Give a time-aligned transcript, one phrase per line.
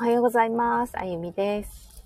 [0.00, 0.98] おはようございます。
[0.98, 2.02] あゆみです、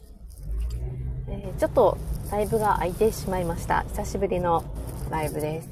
[1.29, 1.97] えーちょっと
[2.32, 3.85] ライブが空いてしまいました。
[3.90, 4.64] 久しぶりの
[5.12, 5.69] ライブです。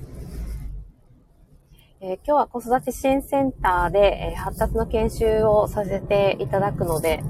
[2.00, 7.24] えー今日は子育て支援センターで、えー発達の研修をさせていただくので、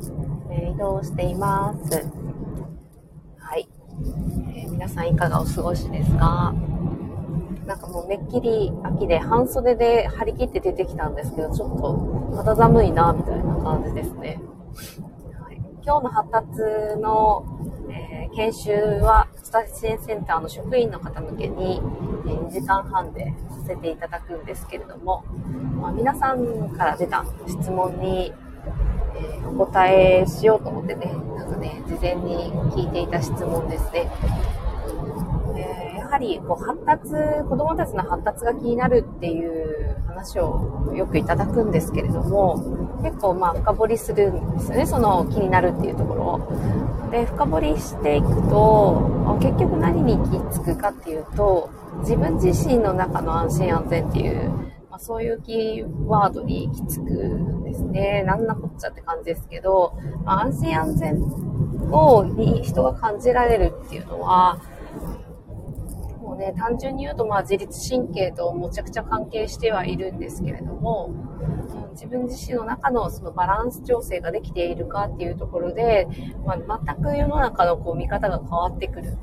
[0.50, 2.06] えー移動しています。
[3.38, 3.66] はい、
[4.54, 6.54] えー皆さんいかがお過ごしですか？
[7.64, 14.38] なんかもうめっきり秋で半袖で張り切って出てきたんですけど、ちょっと肌寒いな、みたいな感じですね。
[14.74, 16.46] はい、今日の発達
[17.00, 17.44] の、
[17.90, 18.70] えー研修
[19.02, 21.82] は、スタ支援センターの職員の方向けに、
[22.26, 25.22] え2時間半でさせていただくんですけれども、
[25.78, 28.32] まあ、皆さんから出た質問に、
[29.14, 34.10] えーお答えしようと思ってね、なんかね、事前に聞いていた質問ですね。
[36.12, 37.10] はりこう発達、
[37.48, 42.58] 子供たちの発達が気になるっていう話をよくいただくんですけれども、
[43.02, 47.10] 結構まあ深掘りするんですよね、その気になるっていうところを。
[47.10, 54.50] で、深掘りしていくと、結局何に行き着くかっていうと、自分自身の中の安心安全っていう、
[54.90, 58.22] まあ、そういうキーワードに行き着くんですね。
[58.26, 61.22] なんなこっちゃって感じですけど、まあ、安心安全
[61.90, 64.58] をに人が感じられるっていうのは、
[66.32, 76.08] もね、単純に言うと、まあ、自律神経とむちゃくちゃ関係してはいるんですけれども、うん自分自身の中のそのバランス調整ができているかっていうところで、
[76.44, 79.18] まあ、全く世の中のこう見方が変わってくる。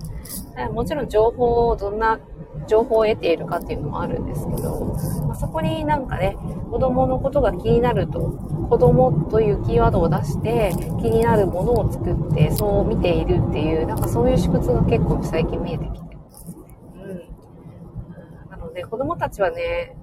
[0.74, 2.20] もちろん情報をどんな
[2.68, 6.38] 情報を得ているかっていうのもあるんですけど、まあ、そこになんかね、
[6.70, 8.20] 子供のことが気になると、
[8.70, 10.72] 子供というキーワードを出して
[11.02, 16.09] 気になるものを作ってそう見ているっていう、なんかそういう縮図が結構最近見えてきて
[18.84, 18.92] うん。
[18.92, 19.96] なので子供たちはね、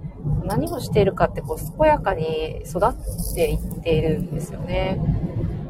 [0.44, 5.00] 何をしているかってこう健やかに育っていっているんですよね。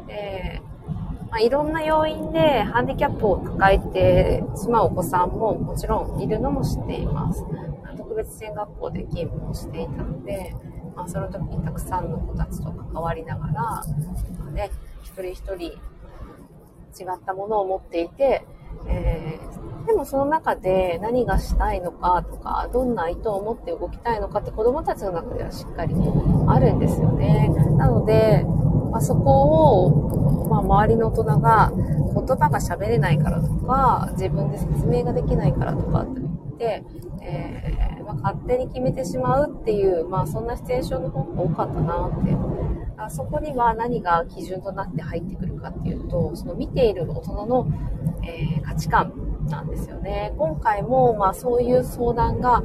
[0.07, 0.61] で
[1.29, 7.43] まあ、いろんな要因でハンディキャップを抱えてしまうお子さんももちろんいるのも知っています。
[7.97, 10.55] 特別支援学校で勤務をしていたので、
[10.95, 13.83] まあ、その時にたくさんの子たちと関わりながら、ま
[14.47, 14.71] あね、
[15.03, 15.77] 一人一人違
[17.13, 18.45] ったものを持っていて、
[18.87, 25.95] えーでもその中で何がしたいのかとか、どんな意図を持って動きたいのかって子供たちの中ではしっかり
[26.47, 27.49] あるんですよね。
[27.77, 28.45] なので、
[28.91, 36.83] まあ、そこを、まあ、周りの大人が言葉が喋れないからとか、自分で説明ができないからとかって言って、
[37.21, 42.35] えーまあ、勝手に決めてしまうっていう、まあ、そんなシチュエーションの方が多かったなって。
[42.99, 47.67] あそこには何が基準となって入ってくるかっていうと、その見ている大人の、
[48.23, 50.33] えー価値観なんですよね。
[50.37, 52.63] 今回も、まあ、そういう相談が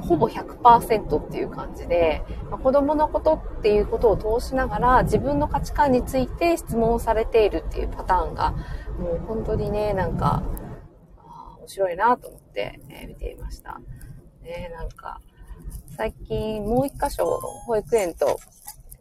[0.00, 8.52] ほぼ100%っていう感じで、まあ、子供のことっていうことを通しながら自分の価値観について質問をされているっていうパターンが
[8.98, 10.42] もう本当にねなんか
[11.58, 13.80] 面白いなと思って、え見ていました。
[14.42, 15.20] ね、なんか
[15.96, 17.24] 最近もう一箇所
[17.66, 18.38] 保育園と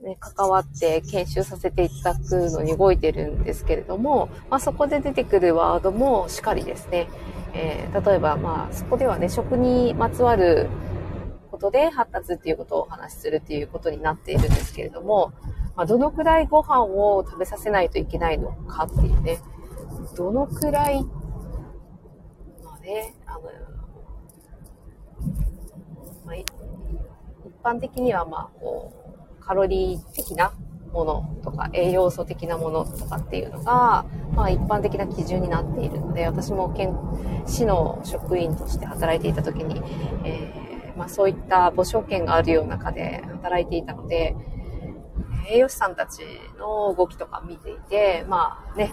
[0.02, 7.10] ね、関わって研修させていただくのに動いてるんですけれども、まあ、そこで出てくるワードもしっかりですね。
[7.54, 10.70] えー例えば、まあ、そこではね、食にまつわる
[11.52, 15.34] ことで発達っていうことをお話しするっていうことになっているんですけれども、
[15.76, 19.40] まあ、どのくらいご飯を食べさせないといけないのかっていうね、
[20.16, 21.04] どのくらい、
[22.64, 23.42] まあね、あの、
[26.26, 26.46] まあ、一
[27.64, 29.09] 般的にはまあ、こう、
[29.50, 30.54] カロリー的な
[30.94, 34.06] ものとか栄養素的なものとかっていうのが、
[34.36, 36.96] まあ一般的な基準になっているので、私も県、
[37.48, 39.82] 市の職員として働いていた時に、
[40.24, 44.36] えーまあそういった母証券があるような中で働いていたので、
[45.50, 46.22] 栄養士さんたち
[46.60, 48.92] の動きとか見ていて、まあね、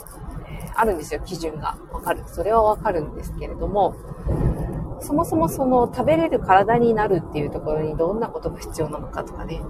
[0.74, 1.76] あるんですよ、基準が。
[1.92, 2.22] わかる。
[2.28, 3.94] それはわかるんですけれども、
[5.00, 9.60] そもそもその食べれる体になるっていうところにどんなことが必要なのかとかね、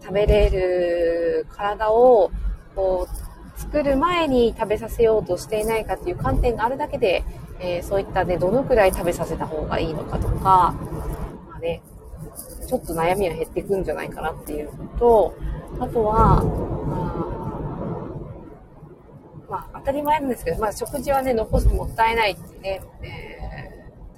[0.00, 2.30] 食べれる体を
[2.74, 7.24] こう作る前に食べさせようとしていないかっていう観点があるだけで、
[7.60, 10.74] えーそういったね、どのくらい食べさせた方がいいのかとか、
[11.50, 11.82] まあね、
[12.66, 15.34] ちょっと悩みは減っていくんじゃないかなっていうのと、
[15.80, 16.42] あとは、
[19.48, 23.38] まあ、ま、当たり前なんですけど、まあ、食事はね、残すともったいないってね、えー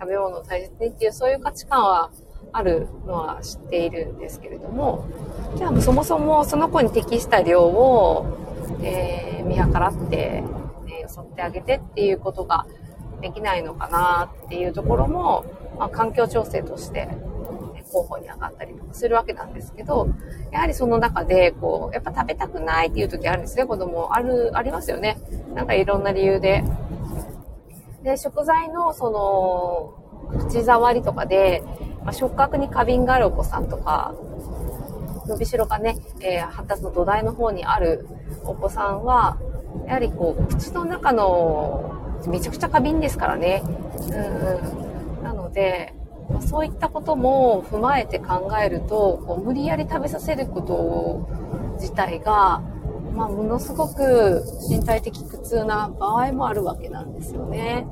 [0.01, 2.11] 食べ物を大切にっていう、そういう価値観は
[2.53, 5.07] あるのは知っているんですけれども、
[5.57, 8.27] じゃあそもそもその子に適した量を、
[8.83, 10.45] えー見計らって、
[10.87, 12.67] ね、よそってあげてっていうことが
[13.21, 15.45] できないのかなっていうところも、
[15.79, 20.09] まあ、環境調整として、ね候補に上がったりとかするわけなんですけど、
[20.53, 24.15] やはりその中で、こう、やっぱ食べたくないっていう時あるんですね、子供。
[24.15, 25.19] ある、ありますよね。
[25.55, 26.63] なんかいろんな理由で。
[28.05, 31.65] で、食材の、その、口触りとかで、
[32.05, 34.15] まあ、触覚に過敏があるお子さんとか、
[35.27, 38.07] 伸びしろがね、えー、発達の土台の方にある
[38.45, 39.39] お子さんは、
[39.87, 41.95] やはりこう、口の中の、
[42.27, 43.63] めちゃくちゃ過敏ですからね。
[43.65, 45.23] うん。
[45.23, 45.95] なので、
[46.31, 51.29] ま、そういったことも踏まえて考えると、こう無理やり食べさせること
[51.81, 52.63] 自体が、
[53.15, 57.87] まあ、ものすごく身体的苦痛な場合もあるわけなんですよね。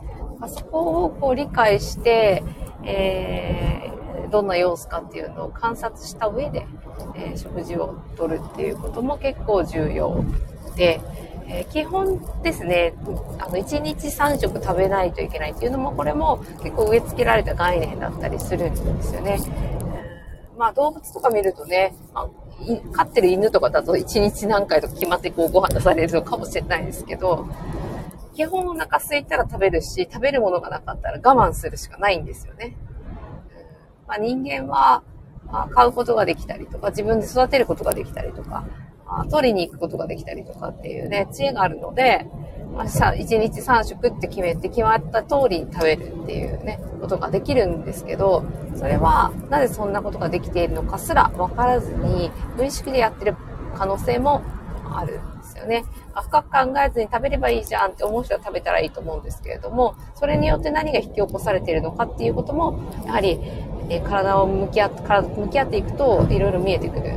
[0.47, 2.45] そこをこう理解して、
[2.85, 3.98] えー、
[4.31, 6.67] どんな様子かっていうのを観察した上で、
[7.15, 10.25] えー、食事をとるっていうことも結構重要
[10.77, 11.01] で、
[11.51, 12.95] え、基本ですね、
[13.39, 19.39] あの、1日3食食べないといけないっていうのも、これも結構植え付けられた概念だったりするんですよね。
[20.59, 22.29] まあ動物とか見るとね、まあ、
[22.93, 27.49] 飼ってる犬とかだと1日何回とか決まってこうご飯出されるのかもしれないですけど、
[28.35, 32.77] 基本お腹空いたら食べるし、食べるものがなかったら我慢するしかないんですよね。
[34.09, 35.03] まあ、人間は、
[35.51, 38.65] あ、買うことができたりとか、自分で育てることができたりとか、
[39.07, 42.27] あ取りに行くことができたりとかっていうね、知恵があるので、
[42.75, 48.45] まあ、1日3食って決めて決まった通りに食べるっていうね、ことができるんですけど、
[48.77, 53.37] それはなぜそんなことができているのかすら分からずに、無意識でやってる
[53.75, 54.43] 可能性も
[54.91, 55.85] あるんですよね。
[56.15, 63.41] 深く考えずに食べればいいじゃんって思う人は食べたらいいと思うんですけれども、それによって何が引き起こされているのかっていうことも、やはり、
[63.89, 67.15] え体を向き合って、体向き合っていくと、いろいろ見えてくる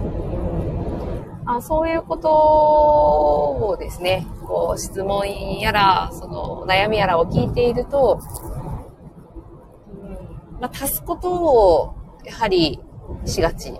[1.46, 5.28] あそういうことをですね、こう質問
[5.60, 8.22] やら、その悩みやらを聞いていると、
[9.92, 12.80] うんまあ、足すことをやはり
[13.26, 13.74] しがち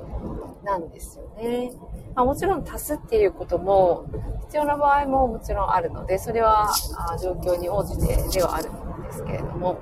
[0.64, 1.72] なんですよね。
[2.16, 4.06] まあ、もちろん足すっていうことも
[4.48, 9.80] 必要な場合ももちろんあるので、それはあ状況に応じてではあるんですけれども、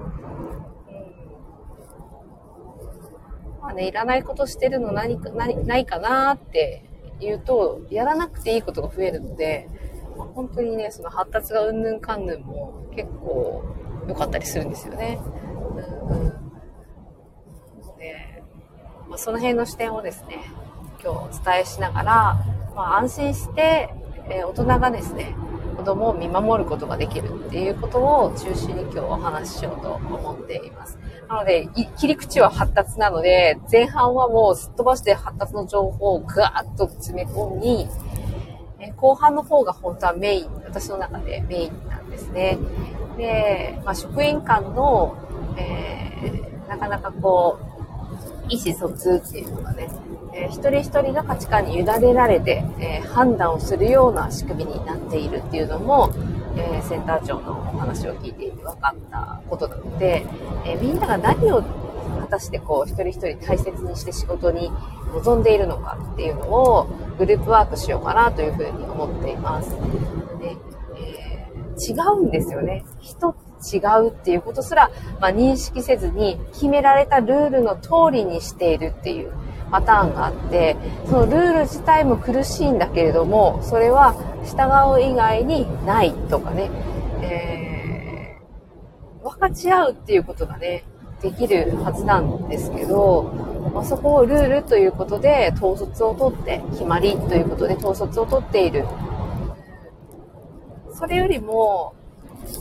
[3.62, 6.84] まあね、いらないことしてるの何か何ないかなって
[7.20, 9.70] 言うと、やらなくていいことが増えるので、
[10.18, 13.64] まあ、本当にね、その発達がうんぬんかんぬんも結構
[14.08, 15.20] 良かったりするんですよね。
[16.10, 16.30] うん、うん。
[17.98, 18.44] で、
[19.10, 20.44] まあ、その辺の視点をですね、
[21.04, 22.46] 今日お伝えしながら、
[22.76, 23.94] まあ、安心して、
[24.30, 25.36] えー、大人がですね、
[25.78, 31.00] 子供を見守ることができるっていうことを中心に今日お話ししようと思っています。
[31.30, 37.88] なので、切り口は発達なので、前半はもうすっ飛ばして発達の情報をガーッと詰め込み、
[38.80, 42.58] え後半の方が本当はメイン、私の中でメインなんですね。
[43.16, 45.16] で、まあ、職員間の、
[45.56, 47.70] えー、なかなかこう、
[48.50, 49.88] 意思疎通っていうのがね、
[50.34, 56.12] えー、一人一人が価値観に委ねられて、えー、判断をするような仕組みになっているっていうのも、
[56.56, 60.26] えー、センター長のお話を聞いていて分かったことなので、
[60.66, 64.72] えみんなが何を果たしてこう一人一人大切にして仕事に
[65.14, 66.88] 臨んでいるのかっていうのを
[67.18, 69.70] グループワークしようかなというふうに思っています。
[70.40, 70.56] で
[70.98, 72.84] えー、違うんですよね。
[73.00, 73.36] 人
[73.74, 79.34] 違うっていうことすら、まあ、認識せずに決められたルールの通りにしているっていう
[79.72, 80.76] パターンがあって
[81.06, 84.14] そのルール自体も苦しいんだけれどもそれは
[84.46, 84.64] 従
[84.96, 86.70] う以外にないとかね、
[87.22, 90.84] えー、分かち合うっていうことがね
[91.22, 93.24] できるはずなんですけど、
[93.74, 98.86] まあ、そこをルールということで統率をとって決まりということで統率をとっている。
[100.94, 101.94] それよりも、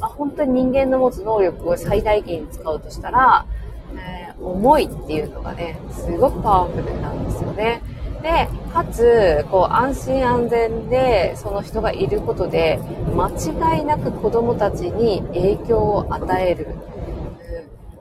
[0.00, 3.46] まあ、本当に人間の持つ能力を最大限に使うとしたら、
[4.42, 7.82] 思いっていうのがねすごくパワフルなんですよね。
[8.22, 12.80] で、かつ、こう、安心安全で、その人がいることで、
[13.14, 16.74] 間違いなく子供たちに影響を与える。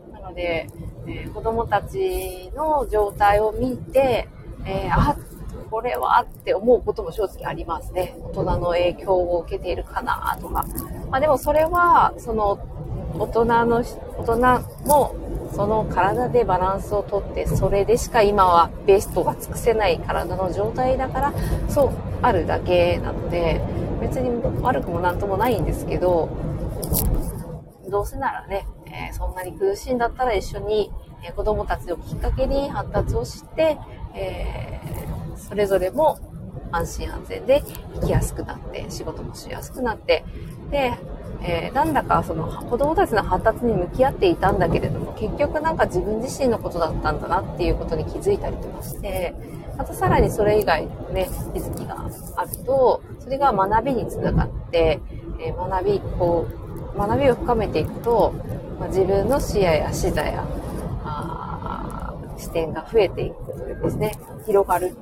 [0.08, 0.68] うん、なので、
[1.06, 4.28] えー、子供たちの状態を見て、
[4.66, 5.16] えー、あ、
[5.70, 8.16] これはって思うことも正直ありますね。
[8.34, 10.66] 大人の影響を受けているかなとか。
[11.12, 12.58] まあでもそれは、その、
[13.20, 13.84] 大人の、
[14.18, 15.16] 大人も
[15.54, 21.34] その体でバランスをとってそれでしか今はベストが尽くせない体の状態だから
[21.70, 23.62] そうあるだけなので
[24.02, 24.30] 別に
[24.62, 26.30] 悪くも何ともないんですけど
[27.90, 30.92] どうせならね、えー、そんなに苦しいんだったら一緒に、
[31.24, 33.78] えー、子供たちをきっかけに発達をして、
[34.14, 36.20] えー、それぞれも
[36.72, 37.64] 安心安全で
[38.02, 40.26] 生きやすくなって仕事もしやすくなって、
[40.70, 40.94] で、
[41.42, 49.34] えー、なんだかその子供たちの発達に向き合っていたんだけれども、結局なんか自分自身のことだったんだなっていうことに気づいたりとかして、
[49.78, 55.00] またさらにそれ以外のね、気づきがあると、それが学びにつながって、
[55.40, 56.48] えー、学び、こ
[56.96, 58.34] う、学びを深めていくと、
[58.80, 60.48] まあ、自分の視野や視座や、
[62.38, 64.96] 視点が増えていくことでですね、広がる。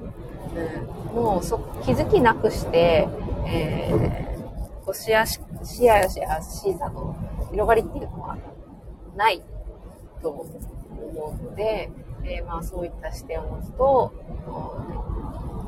[1.13, 3.07] うん、もうそ気づきなくして、
[3.45, 5.25] えー、視野、
[5.65, 6.19] 視野や視
[6.77, 7.15] 座の
[7.51, 8.37] 広がりっていうのは
[9.15, 9.41] ない
[10.21, 11.89] と思うので、
[12.23, 14.13] えー、まあそういった視点を持つと、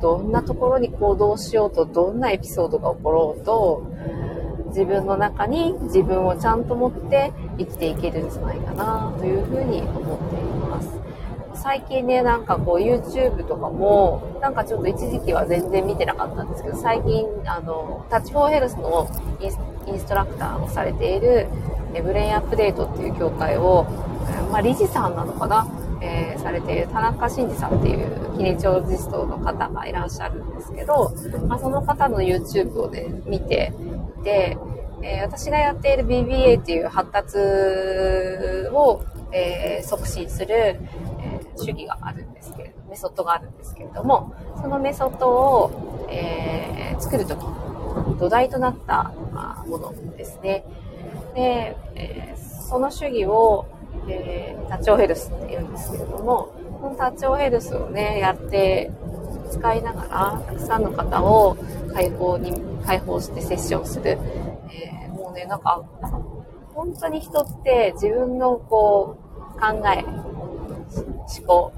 [0.00, 3.86] どんなところに行動しようと、どんなエピソードが起ころうと、
[4.68, 10.57] 自分の中に自分をちゃんと持って生きていけるんじゃないかなというふうに思っています。
[11.62, 19.08] 最近ね、なんかこう YouTube とかも、なんかちょっと一時期は全然見てなかったんですけど、最近、あの、タッチフォーヘルスの
[19.40, 21.48] インストラクターをされている、
[22.02, 23.86] ブレインアップデートっていう協会を、
[24.52, 25.66] まあ、理事さんなのかな
[26.00, 31.12] えー、されている田中真二さんっていうキネチョロジストの方がいらっしゃるんですけど、
[31.48, 33.72] まあ、その方の YouTube をね、見て
[34.20, 34.56] いて、
[35.02, 37.38] えー、私がやっている BBA っていう発達
[38.72, 40.80] を、えー、促進する、
[41.58, 47.40] 主義があるんですけれど、メソッドがあるんですけれども、そのメソッドを、えー、作るとき、
[48.18, 49.12] 土台となった
[49.66, 50.64] ものですね。
[51.34, 53.66] で、えー、その主義を、
[54.08, 58.90] えー、タチョウヘルスって言うんですけれども、このタチョウヘルスをね、やって、
[59.50, 61.56] 使いながら、たくさんの方を
[61.92, 62.52] 解放に、
[62.84, 64.18] 解放してセッションする。
[64.70, 65.82] えー、もうね、なんか、
[66.74, 70.04] 本当に人って自分のこう、考え、
[70.94, 71.72] 思考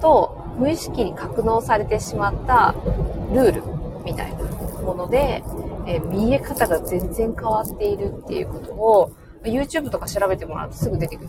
[0.00, 2.74] と無意識に格納されてしまった
[3.32, 3.62] ルール
[4.04, 4.44] みたいな
[4.82, 5.42] もので、
[5.86, 9.12] えー、見え方が全然変わっているっていうことを、
[9.44, 11.28] YouTube とか調べてもらうとすぐ出てくる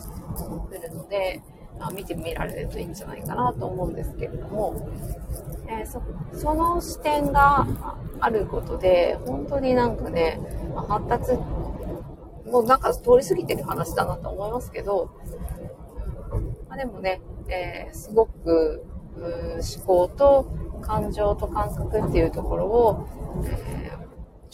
[0.94, 1.42] ので、
[1.80, 4.90] あ見てみられるといいんじゃないかなと思うんですけれども、
[5.68, 6.02] えー、そ
[6.34, 7.68] その視点が
[8.20, 10.40] あることで、本当になんかね、
[10.88, 11.34] 発達、
[12.50, 15.10] もうなんか通り過ぎてる話だなと思いますけど、
[16.76, 18.86] あ、でもね、えー、すごく
[19.18, 20.52] 思考と
[20.82, 23.08] 感情と感覚っていうところを、
[23.46, 24.06] えー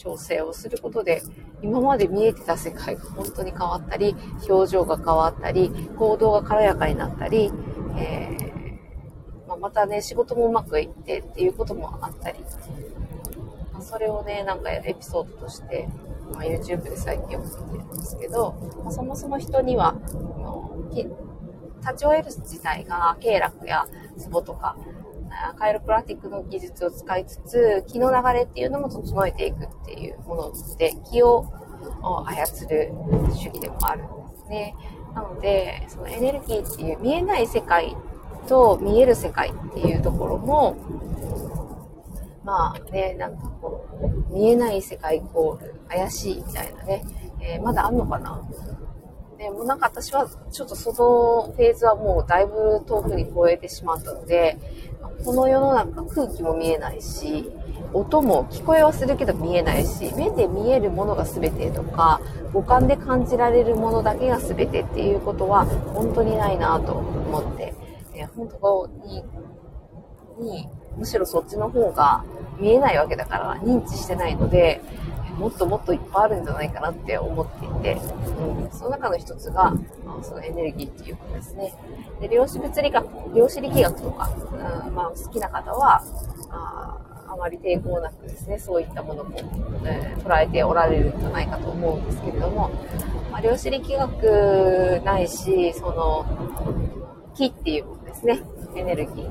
[0.02, 1.22] 調整をすることで、
[1.62, 4.16] 今まで見えてた世界が本当に変わったり、
[4.48, 7.52] 表情が変わったり、行動が軽やかになったり、
[7.96, 12.40] えー、まあ、またね、仕事もうまくいってっていうこともあったり、
[13.72, 15.88] まあ、それをね、なんかエピソードとして、
[16.32, 19.94] まあ、YouTube で最近送ってるんですけど、まあ、そもそも人には、
[21.94, 23.86] チオエルス自体が経絡や
[24.18, 24.76] ツボとか、
[25.58, 31.46] カイロプラティックの技術を使いつつ、気の流れっていうのも整えていくっていうもので、気を
[32.02, 32.92] 操る
[33.34, 34.76] 主義でもあるんですね。
[35.14, 37.96] なので、そのエネルギーっていう見えない世界
[38.46, 40.76] と見える世界っていうところも、
[42.44, 43.86] まあね、なんかこ
[44.30, 47.04] う、見えない世界イコール怪しいみたいなね、
[47.40, 48.42] えー、まだあんのかな？
[49.42, 54.56] でもなんか私はちょっとそのフェーズはもうだいぶ遠くに超えてしまったので、
[55.24, 57.50] この世の中空気も見えないし、
[57.92, 62.20] 音も聞こえはするけど見えないし、目で見えるものが全てとか、
[62.52, 67.74] 五感で感じられるものだけが全てっていうことは本当にないなと思って、
[68.14, 69.24] え、本当に、
[70.38, 72.24] に、むしろそっちの方が
[72.60, 74.80] 見えないわけだから認知してないので、
[75.42, 78.00] もっともっといっぱいあるんじゃないかなって思っていて、
[78.38, 79.74] うん、その中の一つが、
[80.22, 81.74] そのエネルギーっていうことですね。
[82.20, 84.30] で量子物理学、量子力学とか、
[84.86, 86.00] うんまあ、好きな方は、
[86.50, 86.96] あ
[87.28, 89.36] あまり抵抗なくですね、そういったものも、
[89.84, 92.70] えー、捉えておられるんじゃないかと思うんですけれども、
[93.32, 96.24] まあ、量子力学ないし、その、
[97.34, 98.42] 気っていうものですね、
[98.76, 99.24] エネルギー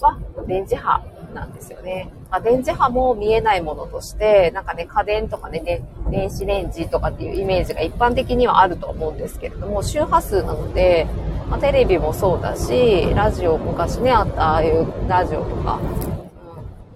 [0.00, 2.10] は電磁波なんですよね。
[2.30, 11.06] まあ、電磁波も見えないものとして、なんかね、家電とかね、ね電子レンジとかっていうイメージが一般的にはあると思うんですけれども、周波数なので、
[11.48, 15.80] まあ、テレビもそうだし、ラジオ、昔ね、あったああいうラジオとか、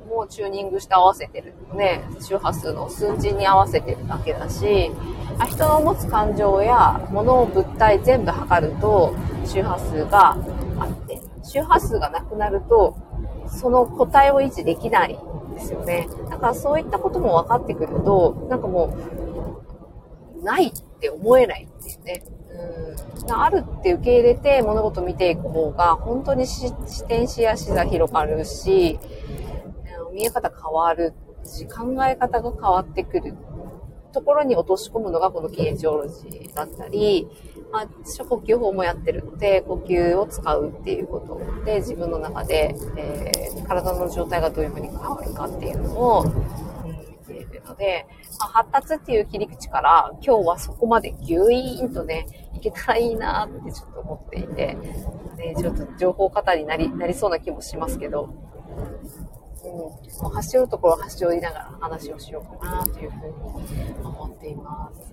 [0.05, 4.91] うん、もうチューニングして合わせてるね、周波数の数字に合わせてるだけだし、
[5.39, 9.15] あ人の持つ感情や物を、物体全部測ると
[9.47, 10.37] 周波数が
[10.79, 12.97] あって、周波数がなくなると
[13.53, 16.09] その個体を維持できないんですよね。
[16.31, 18.97] だからそういったことも分かってくると、なんかも
[20.41, 22.25] う、ないって思えないんですね。
[23.23, 26.73] うん、あるって受け入れて物事を見ていく方が、本当に視
[27.07, 28.99] 点視や視座広がるし、
[30.13, 33.35] 見え方変わるし、考え方が変わってくる
[34.13, 37.29] ところに落とし込むのがこのキネジオロジーだったり、
[37.73, 37.87] まあ、
[38.25, 46.25] 呼吸法もやってるので、呼吸を使うっていうことで、自分の中で、えー、体の状態がどういうふうに変わるかっていうのを、
[47.27, 48.07] 見ているので、
[48.39, 54.77] まあ、発達っていう切り口から、今日はそこまでギュイーンとね、いけたらいいなってちょっと思っていて、
[55.37, 58.35] ね、ちょっと情報過多になり、なりそうな気もしますけど、
[59.65, 63.33] うん、走るところ走りながら話をしようかなというふうに
[64.05, 65.13] 思っています。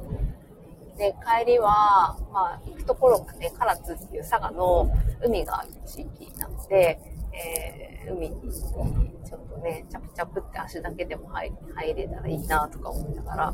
[0.98, 4.92] で、帰りは、まあ、行くところがね、唐津っていう佐賀の
[5.24, 7.00] 海がある地域なので、
[7.32, 13.54] えー、海にちょっとね、チャプチャプって足だけでも入入れたらいいなとか思いながら、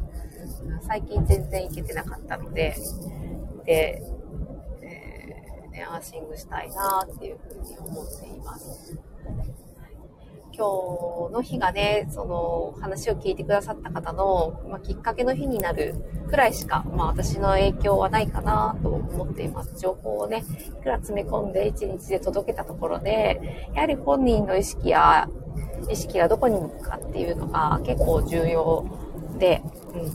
[0.81, 2.75] 最近全然行けてなかったので、
[3.63, 4.01] で、
[4.81, 8.97] えー、ね、アーシングしたいなっていうふうに思っています。
[10.57, 15.95] 今日の日がね、その話を聞いてくださった方の、まあ、きっかけの日になる
[16.29, 19.77] くらいしか、まあ、私の影響はないかなと思っています。
[19.77, 25.27] 情報をね、いくら詰め込んで1日で届けたところで、やはり本人の意識や、
[25.91, 28.85] 意識がどこに向くかっていうのが結構重要
[29.37, 29.61] で、
[29.93, 30.11] うんうん。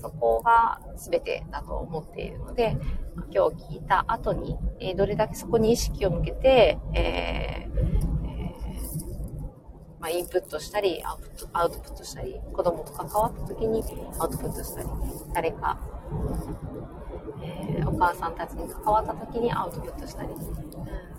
[0.00, 2.76] そこが全てだと思っているので、
[3.34, 8.17] 今日聞いた後に、えどれだけそこに意識を向けて、えー
[10.00, 13.82] まあ、インプットしたりアウト、アウトプットしたり、子供と関わった時に
[14.18, 14.88] アウトプットしたり、
[15.34, 15.78] 誰か、
[17.42, 20.28] えー、お母さんたちに関わった時にアウトプットしたり、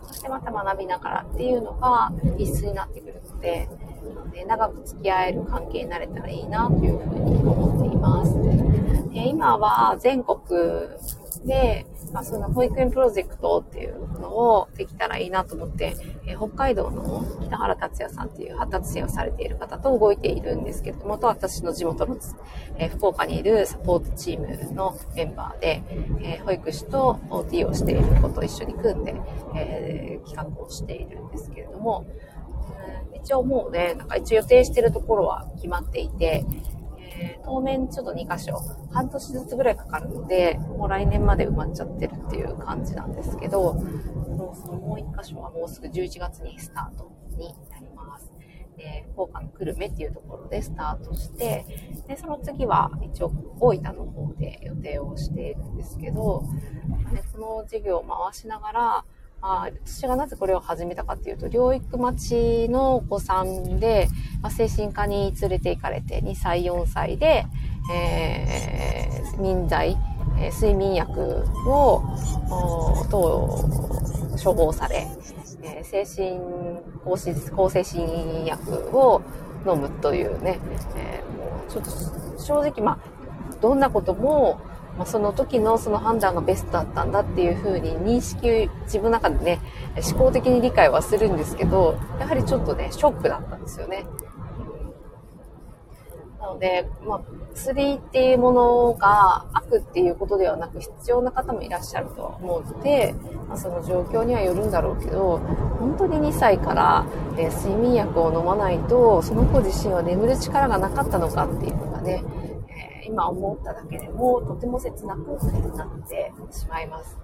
[0.08, 3.70] そしてまた学びながらっていうのが必須になってくるので、
[4.32, 8.34] で長く付き合える関係になれたらいいなというふうに思っています。
[9.14, 10.38] で今は全国
[11.46, 22.18] で、まあ、その保育園プロジェクトっていうのをできたらいいなと思って、えー、北海道の北原達也さんっていう発達支援をされている方と動いているんですけれども、と私の地元の、
[22.78, 25.84] えー、福岡にいるサポートチームのメンバーで、
[26.22, 29.16] えー、保育士と OT をしている子と一緒に組んで、
[29.56, 32.06] え企画をしているんですけれども、
[33.14, 36.46] 一応もうね、なんか一応予定してるところは決まっていて、
[37.20, 38.54] え、当面ちょっと2箇所、
[38.92, 48.32] 半年ずつぐらいかかるので、もう来年まで埋まっちゃってるっていう感じなんですけど、もうそのもう1箇所はもうすぐ11月にスタートになります。
[48.78, 51.66] で、福岡の久留米っていうところでスタートして、
[52.08, 56.44] で、その次は一応大分の方で予定をしているんですけど、
[57.12, 59.06] ね、この事業を回しながら、
[59.42, 64.08] あ私がなぜこれを始めたかっていうと、療育待ちのお子さんで、
[64.42, 67.46] まあ、精神科に連れて行かれて、2歳、4歳で、
[67.94, 69.98] えー、民剤、
[70.38, 72.04] えー、睡眠薬を、
[73.10, 73.20] 等、
[74.44, 75.08] 処方され、
[75.64, 76.40] えー、精神
[77.04, 77.18] 抗
[77.56, 79.22] 抗精神薬を
[79.66, 80.60] 飲むというね、
[80.96, 84.60] えー、もうちょっと正直、まあ、どんなことも、
[85.00, 89.60] まあ、その時のその判断がベストだったんだっていうふうに認識、自分の中でね、
[90.12, 94.06] 思考的に理解はするんですけど、やはりちょっとね、ショックだったんですよね。
[96.38, 97.22] なので、まあ、
[97.54, 103.16] 薬っていうものが悪っていうことではなく必要な方もいらっしゃるとは思うので、
[103.48, 105.38] まあ、その状況にはよるんだろうけど、
[105.80, 107.06] 本当に2歳から、
[107.38, 112.22] え睡眠薬を飲まないと、その子自身は眠る力がなかったのかっていうのがね、
[113.10, 115.20] 今思っただけでもとても切なく
[115.76, 117.18] なってしまいます。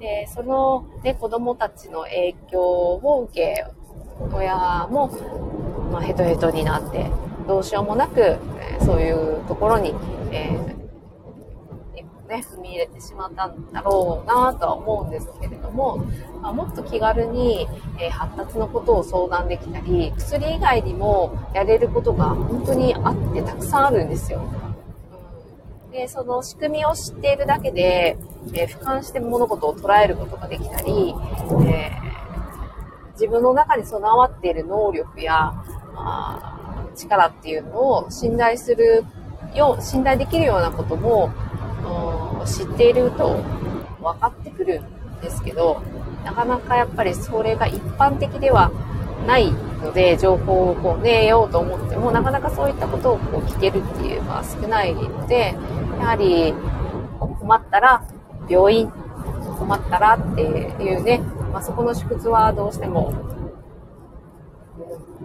[0.00, 3.66] で、その、ね、子供たちの影響を受け、
[4.32, 5.10] 親も、
[5.92, 7.10] まあ、ヘトヘトになって、
[7.46, 8.38] どうしようもなく、え
[8.84, 9.94] そういうところに、
[10.32, 10.76] えー
[12.28, 15.98] ね、踏み入れてしまったんだろうなとは思うんですけれども、
[16.42, 17.68] まあ、もっと気軽に、
[18.00, 24.40] え、発達のことを相談できたり、薬以外にもやれることが本当にあってたくさんあるんですよ。
[25.96, 28.18] で、その仕組みを知っているだけで、
[28.52, 31.14] えー、俯瞰して物事を捉えることができたり、
[31.66, 35.54] えー、自分の中に備わっている能力や、
[35.94, 36.52] あ
[36.94, 39.04] 力っていうのを信頼する
[39.54, 41.32] よう、信頼できるようなことも、
[42.44, 43.42] 知っていると
[44.00, 45.82] 分かってくるんですけど、
[46.24, 48.70] なかなかやっぱりそれが一般的では
[49.26, 49.52] ない
[49.86, 55.54] ので、情報をこうね、得ようと思っても、なかなかそういったことをこう聞けるっていうのは少ないので、
[56.00, 56.54] やはり
[57.18, 58.02] 困ったら
[58.48, 58.92] 病院、
[59.58, 61.18] 困ったらっていうね、
[61.52, 63.14] まあ、そこの縮図はどうしても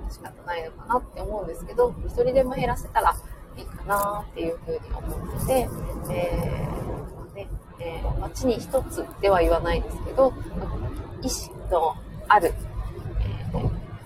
[0.10, 3.16] 仕方ないのかなって思うんですけど、一人でも減らせたら
[3.58, 5.70] いいかなっていうふうに思ってて、
[6.12, 7.48] えー、ね、
[7.80, 10.34] えー、街に一つでは言わないですけど、
[11.22, 11.96] 意識の
[12.28, 12.54] ある、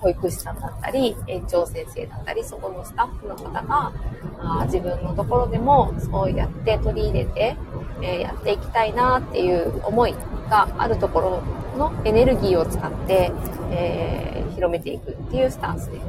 [0.06, 3.92] 保育士さんだったり、園長先生だったり、そこのスタッフの方が、
[4.38, 7.56] あ自分のところでもそうやって取り入れて、
[8.04, 10.14] えー、やっていきたいなっていう思い
[10.48, 11.44] があるところ
[11.76, 13.32] のエネルギーを使って、
[13.72, 16.00] えー、広めていくっていうスタンスで、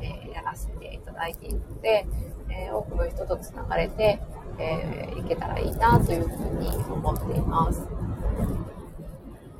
[0.00, 2.06] えー、やらせていただいているので、
[2.48, 4.18] え多くの人と繋がれて、
[4.58, 7.82] えいけたらいいなというふうに思っています。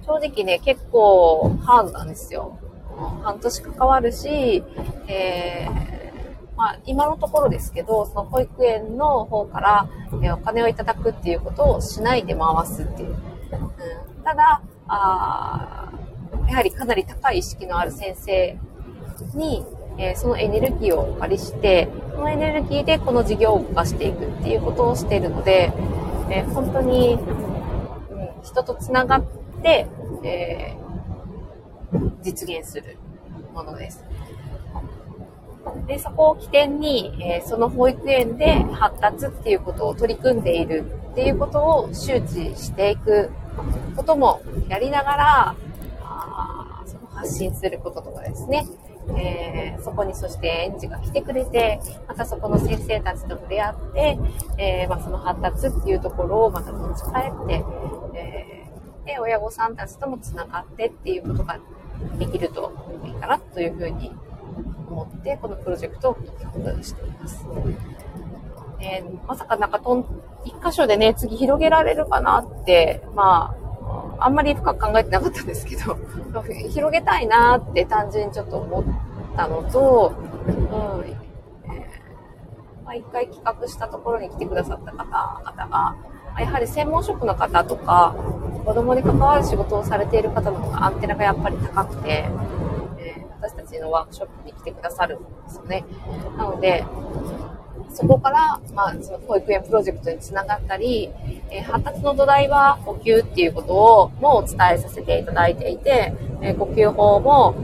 [0.07, 2.59] 正直ね、結構ハードなんですよ。
[3.22, 4.62] 半年関わるし、
[5.09, 9.88] えー、まあ、今のところですけど、その保育園の方から、
[10.22, 13.11] えお金をいただくっていうことをしないで回すっていう。
[13.11, 15.90] うん、ただあ、
[16.48, 18.59] やはりかなり高い意識のある先生
[19.35, 19.64] に、
[19.98, 25.72] えー、そのエネルギーをお借りして、そのエネルギーでこの事業を動かしていくっていうことをしているので、
[26.31, 29.24] えー、本当に、うん、人とつながっ
[29.62, 29.87] て、
[30.24, 30.81] えー、
[32.22, 32.96] 実現する
[33.52, 34.05] ものです。
[35.87, 43.31] で、そこを起点に、えー、その保育園で発達っていうことを取り組んでいるっていうことを周知していく
[43.96, 45.57] こともやりながら、
[46.02, 48.66] あその発信することとかですね、
[49.16, 54.18] えー、そこにそして園児が来てくれて、またそこの先生たちと触れ合って、
[54.59, 57.64] えー、まあ、その発達っていうところをまた持ち帰って、
[58.14, 61.59] えー、で、親御さんたちともつながってっていうことが
[62.18, 62.72] できると
[63.05, 64.12] いいかなというふうに
[64.88, 67.46] 思って、このプロジェクトを企画しています。
[68.81, 70.05] えー、まさかなんかとん、
[70.44, 73.55] 一箇所でね、次広げられるかなって、ま
[74.18, 75.96] あ、あんまり深く考えてなかったんですけど、
[76.70, 78.85] 広げたいなって単純にちょっと思っ
[79.37, 80.12] たのと、
[80.46, 85.96] うん、えー、まあ、一回企画したところに来てくださった方々が、
[86.40, 88.14] やはり専門職の方とか、
[88.64, 92.28] 子供に関わる仕事をされている方の方がアンテナがやっぱり高くて、
[92.98, 95.84] えー、私たちのワークショップに来てくださるんですよね。
[96.36, 96.84] なので、
[97.94, 101.11] そこから、まあ、その保育園プロジェクトにつながったり、
[101.50, 107.55] えー、発達の土台は呼吸っていうことをもお伝えさせていただいていて、えー、呼吸法も、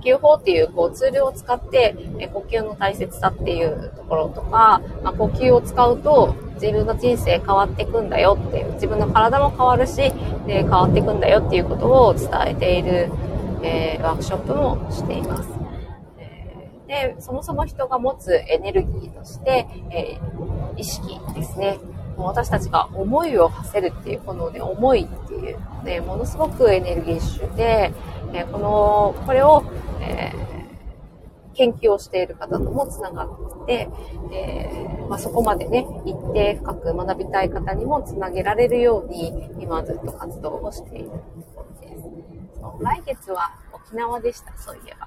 [0.00, 9.96] 呼吸法っていうこうツールを使って、えー、呼吸の大切さっていうところとか、まあ、呼吸を使うと自分の人生変わっていくんだよっていう、自分の体も変わるし、
[10.46, 13.10] で変わっていくんだよっていうことを伝えている、
[13.62, 15.57] えワークショップもしています。
[16.88, 21.78] で、そもそも人が持つエネルギーとして、えー、意識ですね。
[22.16, 27.92] 私たちが思いを馳せるっていう、このね、思いっていうね、ものすごくエネルギッシュで、
[28.32, 29.62] えー、この、これを、
[30.00, 33.88] えー、研究をしている方ともつながって、
[34.32, 41.16] えー、まあ、そこまでね、一定深く学びたい方にもつなげられるように、今ずっと活動をしていると
[41.54, 42.04] ころです。
[42.80, 45.06] 来月は沖縄でした、そういえば。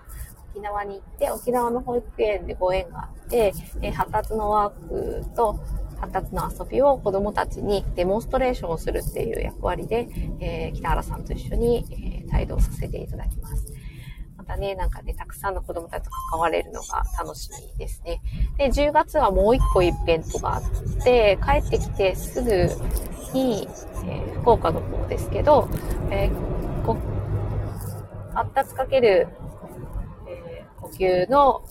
[0.51, 5.59] 沖縄に行って、沖縄の保育園でご縁があって、え発達のワークと
[5.99, 10.07] 発達の遊びを子供たちにデモンストレーションをするっていう役割で、
[10.39, 13.73] えー、北原さんと一緒に、えー、帯同させていただきます。
[14.35, 18.21] またね、なんかね、たくさんの子供たちと関われるのが楽しみですね。
[18.57, 22.51] で、10月はもう一個イベントがあって、帰ってきてすぐ
[23.33, 23.67] に、
[24.05, 25.69] えー、福岡の方ですけど、
[26.09, 26.97] えー、こ
[28.33, 29.27] 発達かける
[30.89, 31.63] 級の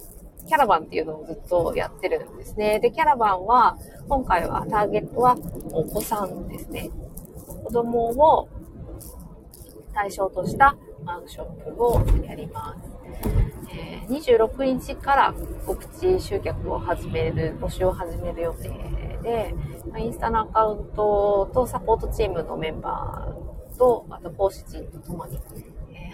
[0.46, 2.80] キャラバンっていうのをずっとやってるんですね。
[2.80, 5.36] で、キャラバンは、今回はターゲットは
[5.72, 6.90] お子さんですね。
[7.64, 8.48] 子供を
[9.92, 12.90] 対象としたワークショップをやります。
[13.72, 15.34] え、26日から
[15.66, 18.68] 告知集客を始める、募集を始める予定
[19.22, 19.54] で、
[19.98, 25.38] インスタのアカウントとサポートチームのメンバーと、あと講師陣と共に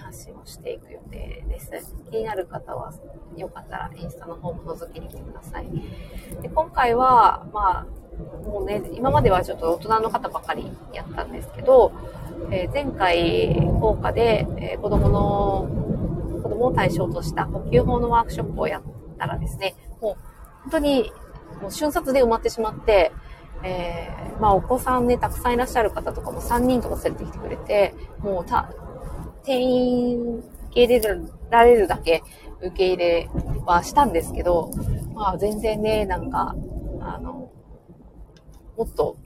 [0.06, 1.94] 発信をしていく予定です。
[2.10, 2.92] 気になる方は、
[3.36, 5.66] よかったらインスタの方も覗きに来てください。
[6.42, 11.92] で今回は、まあ、もうね、今まではちょっと大人の方ばかりやったんですけど、
[12.50, 15.68] えー、前回効果で、えー、子供の、
[16.42, 18.82] 子供を対象とした呼吸法のワークショップをやっ
[19.18, 20.16] たらですね、もう
[20.62, 21.12] 本当に
[21.60, 23.12] もう瞬殺で埋まってしまって、
[23.62, 28.70] えー、まあお子さんね、たくさんいらっしゃる方とかも3人とか連れてきてくれて、もうた、
[29.46, 31.18] 店員受け入れ
[31.50, 32.22] られるだけ
[32.60, 33.28] 受け入れ
[33.64, 34.70] はしたんですけど、
[35.14, 36.54] まあ全然ね、なんか、
[37.00, 37.50] あの、
[38.76, 39.16] もっと、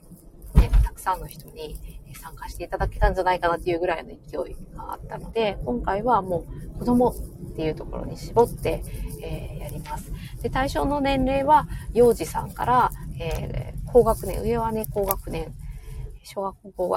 [0.54, 1.76] ね、たくさんの人に
[2.14, 8.82] 参加していただけたんじゃないかなっていうぐらいの勢いがあったので、今回はもう子供っていうところに絞って、
[9.22, 10.12] えー、やります。
[10.42, 15.54] で、対象の年齢は幼児さんから、えー、高学年、上はね、高学年、
[16.22, 16.88] 小学校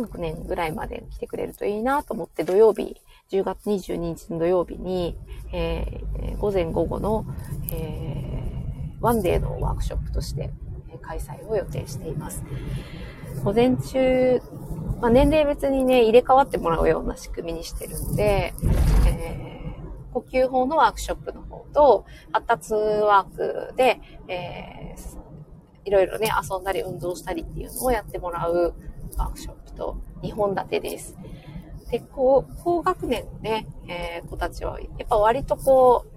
[0.00, 2.96] 高学6年ぐらいまで来てくれるといいなと思って土曜日、
[3.30, 5.16] 10月22日の土曜日に、
[5.52, 7.26] えー、午前午後の、
[7.72, 8.26] え
[9.00, 10.50] ワンデーのワークショップとして
[11.02, 12.42] 開催を予定しています。
[13.42, 14.42] 午前中、
[15.00, 18.52] まあ、年齢別にね、入れ替わってもらうような仕組みにしてるんで、
[19.06, 28.74] えー、呼吸法のワークショップの方と、発達ワークで、えー、いろいろね、遊んだり運動したりっていうのをやってもらう
[29.16, 31.16] ワークショップと2本立てです。
[31.90, 36.10] で、高高学年のね、えー、子たちは、やっぱ割とこう、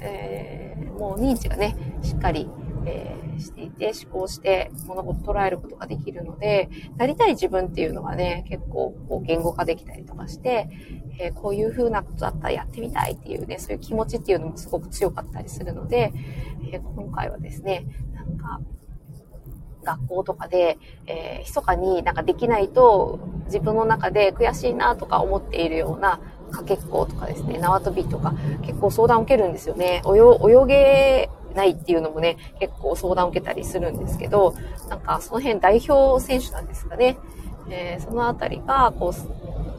[0.00, 2.48] えー、もう認知がね、しっかり、
[2.84, 10.68] えー、していて、思考して物事捉えることができるので、なりたい自分っていうのはね、結構こう言語化できたりとかして、
[11.18, 16.12] えー、こういう風なことだったらやってみたいっていうね、そういう気持ちっていうのもすごく強かったりするので、
[16.72, 18.60] え今回はですね、なんか、
[19.86, 26.20] 学校とかで、えー、密かになんかできないと自分の中で悔しいなとか思っているような
[26.50, 30.02] かけっことかですね、縄跳びとか結構相談を受けるんですよね。
[30.06, 34.54] 泳げないっていうのもね、結構相談を受けたりするんですけど、
[34.88, 37.18] なんかその辺代表選手なんですかね。
[37.68, 39.75] えー、そのあたりが、こう、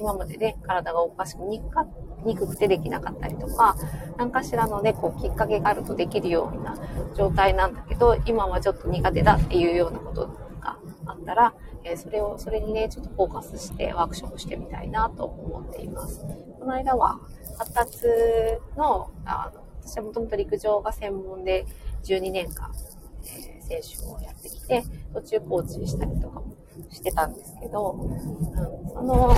[0.00, 1.86] 今までね、体がおかしくにか
[2.24, 3.76] 憎くてできなかったりとか、
[4.16, 6.76] 何かしらのね、こう、きっかけがあるとできるような
[7.14, 10.26] 状態なんだけど、今はちょっと苦手だっていうようなこと
[10.60, 16.24] があったら、えー、それを、それにね、ちょっとフォーカスしてワークショップしてみたいなと思っています。
[16.58, 17.20] この間は、
[17.58, 17.98] 発達
[18.76, 21.66] の、あの、私はもともと陸上が専門で
[22.04, 22.72] 12年間、
[23.24, 24.82] えー、選手をやってきて、
[25.12, 26.59] 途中コーチしたりとかも
[26.90, 28.20] してたんですけど、うん、
[28.90, 29.34] その、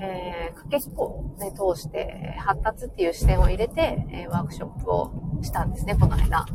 [0.00, 6.46] えー、かけっこを、ね、通して、発達っていう視点を入れて、えー、ワークショップをしたんですね、この間。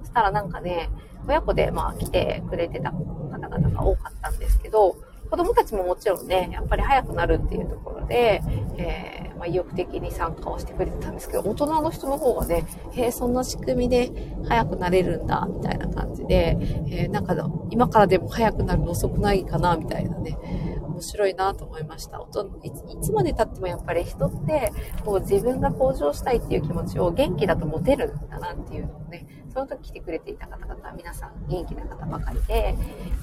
[0.00, 0.90] そしたらなんかね、
[1.26, 4.96] 親子でまあ来てくれてた方々が多かったんですけど、
[5.30, 8.42] 子供たちももちろんね、やっぱり早くなるっていうところで、
[8.76, 14.12] えー、まあ、意欲的に参加をしてくれてたんですけど、大人の人の方がね、へえ、そんな仕組みで
[14.46, 17.34] 早くなれるんだ、みたいな感じで、えー、なんか
[17.70, 20.38] 今からでも早くなるの遅くないかな、みたいなね、
[20.86, 22.18] 面白いなと思いました。
[22.18, 24.70] いつまで経ってもやっぱり人って、
[25.04, 32.76] こう自分が向上したいっていう気持ちを元気だと持てるんだなっていうのをね、その時来てくれていた方々皆さん元気な方ばかりで、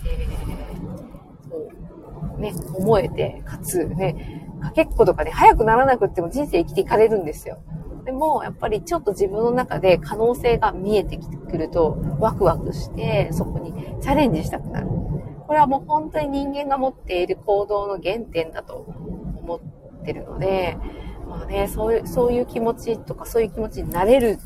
[0.05, 1.18] えー、
[1.49, 1.57] そ
[2.37, 7.59] うね、思えて、かつね、かけっことかね、早くならなくっても人生生きていかれるんですよ。
[8.05, 14.87] でも、やっぱりちょっと自分の中で可能性が見えてくると、ワクワクして、そこにチャレンジしたくなる。
[15.47, 20.77] これはもう本当に人間が持っている行動の原点だと思ってるので、
[21.27, 24.37] まあね、そういう、そういう気持ちとかそういう気持ちになれる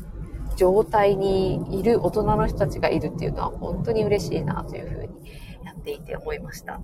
[0.56, 5.08] 状態にいる大人の人たちがいるっていうのは本当に嬉しいなというふうに
[5.84, 6.80] っていて思いました。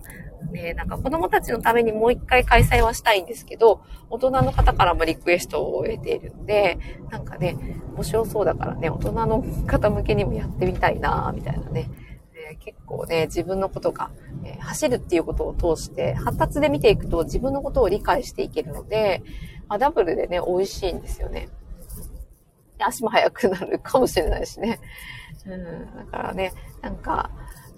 [0.52, 6.78] ね、なんか子供たちのためにもう一回開催はしたいんですけど、大人の方からもリクエストを得ているので、
[7.10, 7.56] なんかね、
[7.94, 11.90] 面白そうだからね、大人の方向けにもやってみたいなみたいなね。
[12.58, 14.10] 結構ね、自分のことが、
[14.44, 19.22] えー、走るっていうことを通して、発達で見ていくと自分のことを理解していけるので、
[19.68, 21.48] まあ、ダブルでね、美味しいんですよね。
[22.80, 24.80] 足も速くなるかもしれないしね。
[25.46, 27.30] うん、だからね、なんか、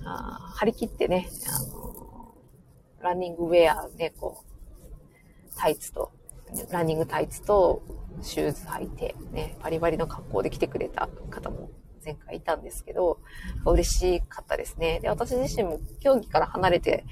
[0.05, 2.35] あ張り切ってね、あの、
[3.01, 4.53] ランニングウェアね、こう、
[5.57, 6.13] タイツと、
[6.71, 7.83] ランニングタイツと
[8.23, 11.71] シューズ履いて、ね、バリバリの格好で来てくれた方も
[12.05, 13.19] 前回いたんですけど、
[13.65, 15.01] 嬉しかったですね。
[15.01, 17.05] で、私自身も競技から離れて、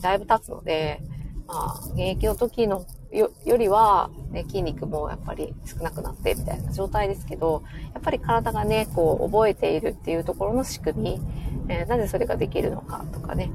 [0.00, 1.00] だいぶ経つので、
[1.46, 11.20] まあ、現役の時のよよりは、ね、筋肉もやっぱり少なくなってみたいな状態ですけど、やっぱり体がね、こう覚えているっていうところの仕組み、
[11.68, 13.50] えー、なぜそれができるのかとかね、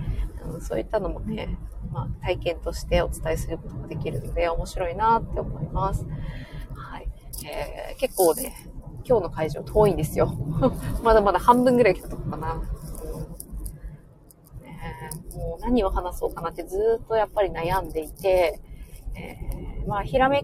[0.45, 1.57] うん、そういったのもね、
[1.91, 6.05] まあ、体験としてお伝えすることができるので面白いなって思います。
[6.75, 7.07] はい。
[7.45, 8.53] えー、結構ね、
[9.07, 10.33] 今日の会場遠いんですよ。
[11.01, 12.61] まだまだ半分ぐらい来たとこかな。
[15.35, 18.61] もう何を話そうかなってずっとやっぱり悩んでいて、
[19.17, 20.43] えー、まあ、ひらめ、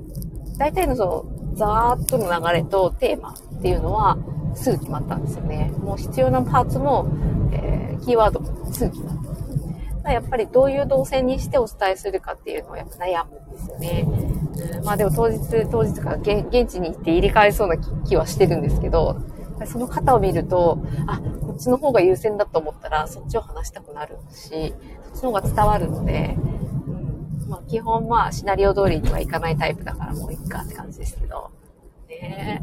[0.57, 4.17] 大体のその、ざーっとの流れとテーマっていうのは
[4.55, 5.71] すぐ決まったんですよね。
[5.79, 7.07] もう必要なパーツも、
[7.51, 9.15] えー、キーワードもすぐ決まっ
[10.03, 10.11] た。
[10.11, 14.07] やっぱりどういう動線にしてお伝えするかっていうのをやっぱ悩むんですよね。
[14.83, 19.21] まあでも当日、当日から現地に行って入れ替えそうな気はしてるんですけど、
[19.65, 24.73] その方を見ると、あ、こっちの方が優先だと思ったら、そっちを話したくなるし、
[25.13, 26.35] そっちの方が伝わるので、
[27.51, 31.51] まあ、基本まあ、シナリオ通りにはいかないタイプだからもういっかって感じですけど、
[32.07, 32.61] ね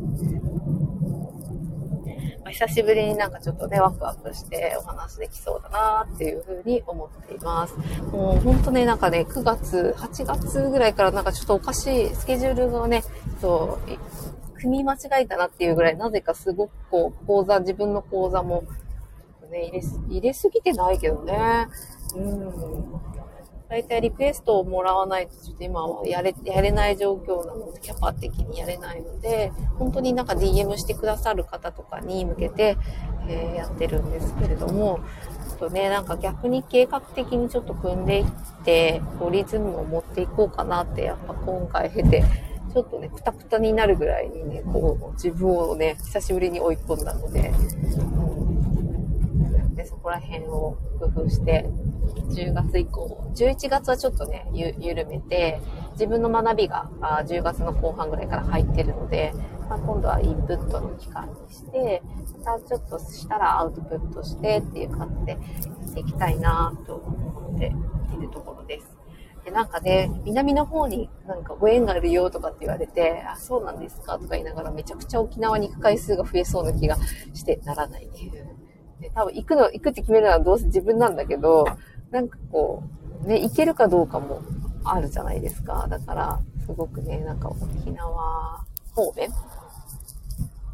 [2.42, 7.76] まあ、久しぶりになんかちょっとね、ワクワクしてお話できそうだなっていうふうに思っています。
[8.10, 13.04] もうほんとね、なんかね、9月、8月ぐらいからなんかちょっとおかしいスケジュールがね、
[13.42, 18.64] そう、組み間違えたなっていうぐらい、なぜかすごくこう、講座、自分の講座も、
[19.50, 21.68] ね、入れ、入れすぎてないけどね。
[22.16, 23.17] うん。
[23.68, 32.78] 大体リクエストをもらわないと、ちょっと今はやれ、やれない状況なので、キャパ的にやれないので、本当になんか DM してくださる方とかに向けて、
[33.28, 35.00] えー、やってるんですけれども、
[35.50, 38.26] ちょっとね、なんか逆に計画的にちょっと組んでいっ
[38.64, 42.24] て、こうリズムを持っていこうかなって、やっぱ今回経て、
[42.72, 47.52] ちょっとね、くたくたになるぐらいにね、こう、自分をね、久しぶりに追い込んだので、
[49.78, 51.64] でそこら辺を工夫して、
[52.30, 55.60] 10月以降、11月はちょっとね、緩めて、
[55.92, 59.32] 自分の学びがあ10月の後半ぐらいから入ってるので、
[59.70, 62.02] まあ、今度はインプットの期間にして、
[62.44, 67.72] またちょっとしたらアウトプットしてっていう感じでやっていきたいなと思って
[68.16, 68.98] いるところです。
[69.44, 76.96] で、なんかね、南の方になんかご縁があるよとかって言われて、あ、そうなんですかとか言いながらめちゃくちゃ沖縄に行く回数が増えそうな気が
[77.32, 78.57] してならないっていう
[79.14, 81.66] 多分行くの、行くって決めるのはどうせ自分なんだけど、
[82.10, 82.82] なんかこ
[83.24, 84.42] う、ね、行けるかどうかも
[84.84, 85.86] あるじゃないですか。
[85.88, 89.30] だから、すごくね、なんか沖縄方面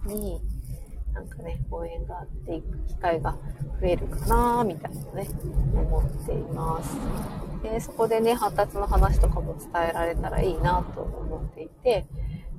[0.07, 0.41] に、
[1.13, 3.37] なんかね、応援があっていく機会が
[3.81, 5.29] 増えるかなみたいなね、
[5.75, 6.97] 思っています。
[7.63, 12.07] で、そこでね、発達の話とかも伝えられたらいいなと思っていて、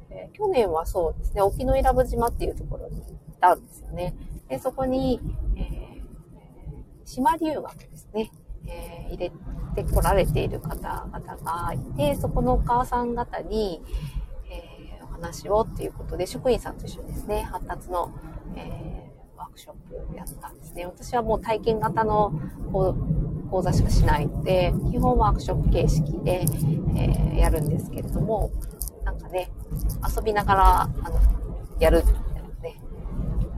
[0.09, 3.05] えー、去年はそうですね、沖永良部島っていうところに行っ
[3.39, 4.15] たんですよね。
[4.49, 5.19] で、そこに、
[5.55, 8.31] えー、島留学ですね、
[8.67, 9.31] えー、入れ
[9.75, 13.81] てこられている方々がいて、そこのお母さん方に、
[14.49, 18.11] えー、お話をっていうことで、職員さんと一緒にですね、発達の、
[18.55, 20.85] えー、ワークショップをやったんですね。
[20.85, 22.33] 私はもう体験型の
[23.49, 26.45] 講座しかしないので、基本ワークショップ形式で、
[26.95, 28.51] え、やるんですけれども、
[29.03, 29.51] なんかね、
[30.15, 31.19] 遊びながら、あの、
[31.79, 32.03] やる。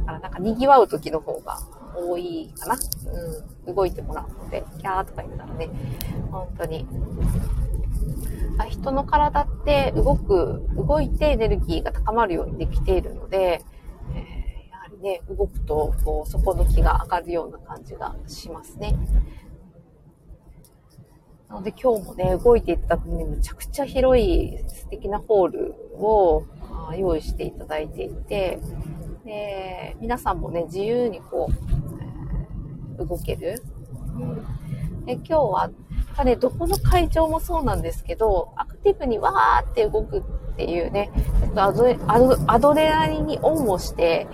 [0.07, 1.59] からなんか賑わう時の方が
[1.93, 2.77] 多いかな。
[3.65, 5.69] うん、動いてもらうので、キャーとか言ったらね、
[6.31, 6.87] 本当に。
[8.69, 13.61] 人の体って動く、動いてエネルギーが高まるようにできているので、
[14.15, 18.95] えー、やはりね、動くと、こう、底の気が上がるような感じがしますね。
[21.49, 26.43] なので今日もね、動いていった時にむちゃくちゃ広い素敵なホールを
[26.97, 28.59] 用意していただいていて、
[29.27, 31.49] で皆さんもね、自由にこ
[32.97, 33.61] う、動ける。
[35.05, 35.69] で今日は、
[36.17, 41.11] やっね、どこの会場もそうなんですけど、アクティブにわーって動くっていうね、
[41.55, 41.85] アド
[42.47, 44.27] アドレナリンにオンをして、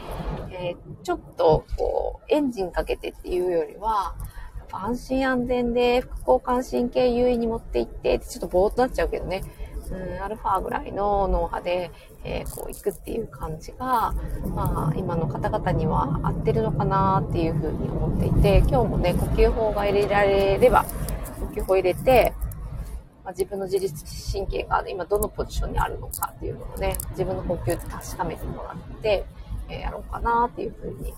[0.52, 4.16] えー、ちょっとこう、エンジンかけてっていうよりは、
[4.72, 9.44] 安心安全で副交感神経優位に持っていって、ちょっとぼーっとなっちゃうけどね、
[9.92, 11.92] うん、アルファぐらいの脳波で、
[12.24, 14.14] えー、こう行くっていう感じが、
[14.56, 20.86] まあ、今の方々には合ってるのかなっていうふうに思っていて、今日もね、呼吸法が入れられれば、
[21.40, 22.34] 呼吸法入れて、
[23.24, 29.26] まあ、自分の自律神経が今どのポジションにあるのかっていうのをね、自分の呼吸で確かめてもらって、
[29.70, 31.14] えー、やろうかなっていうふうに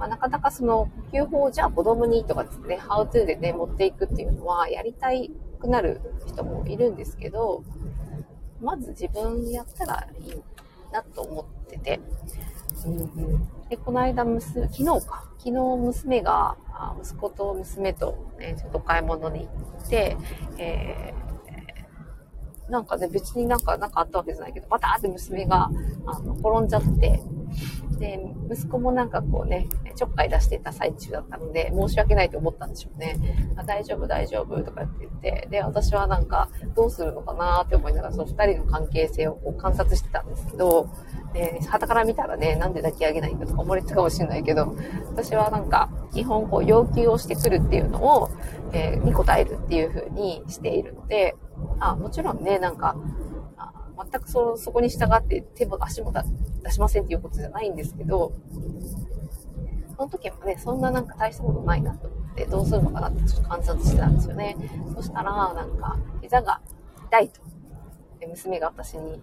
[0.00, 7.62] まあ、なかなかその呼吸法をじゃあ子供にとかですね、ハウトゥーでね、持っていくっていうのはやりたいくなる人もいるんですけど、
[8.60, 10.42] まず自分やったらいい
[10.92, 12.00] なと思ってて。
[12.86, 15.24] うんうん、で、この間娘、昨日か。
[15.38, 16.56] 昨日娘が、
[17.02, 20.16] 息子と娘と、ね、ちょっと買い物に行って、
[20.58, 25.70] えー、なんかね、別になんか、なんかあったわけじゃないけど、バターって娘が、
[26.06, 27.22] あの、転んじゃって、
[27.98, 28.18] で、
[28.50, 33.16] 息子もなんかこうね、ちょっかい出してた最中だったので、申し訳ないと思ったんでしょうね。
[33.56, 40.88] あ大丈夫、大丈夫とかって言って、で、私はなんか、どうするのかなって思いながら、その二人の関係性をこう観察してたんですけど、
[41.32, 44.74] で、旗から見たらね、なんで抱き上げないんだとか思われてたかもしれないけど、
[45.08, 48.30] 私はなんか、基本こう要求をしてくるっていうのを、
[48.72, 51.36] えー、に答えるっていう風にしているので、
[51.78, 52.96] あ、もちろんね、なんか、
[54.10, 56.12] 全くそ、そこに従って手も足も
[56.62, 58.32] 出しませんっていうことじゃないんですけど、
[59.96, 64.56] その時はね、そんななんか大したことないなと思って、どうするのかなってちょっと観察してたんですよね。
[64.94, 66.60] そしたら、なんか、膝が
[67.08, 67.40] 痛いと。
[68.26, 69.20] 娘が私に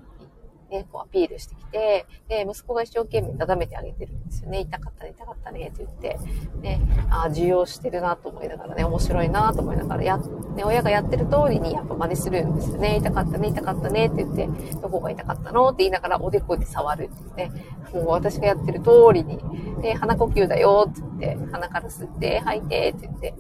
[0.70, 4.60] ね、こうアピールしてきて、で、息子が一生懸命なだめてあげてるんですよね。
[4.62, 6.20] 痛かったね、痛かったね、って言って、
[6.62, 12.98] ね、ああ、受容してるなと思いながらね、面白いなと思いながら、や、ね、親がやってる通りにやっぱ真似するんですよね。
[12.98, 14.48] 痛かったね、痛かったね、って言って、
[14.82, 17.52] どこが痛かったのって言いながらおでこで触るってね。
[17.94, 19.40] もう私がやってる通りに、
[19.82, 23.34] で、鼻呼吸だよって言って、鼻から吸って、吐いてって言って、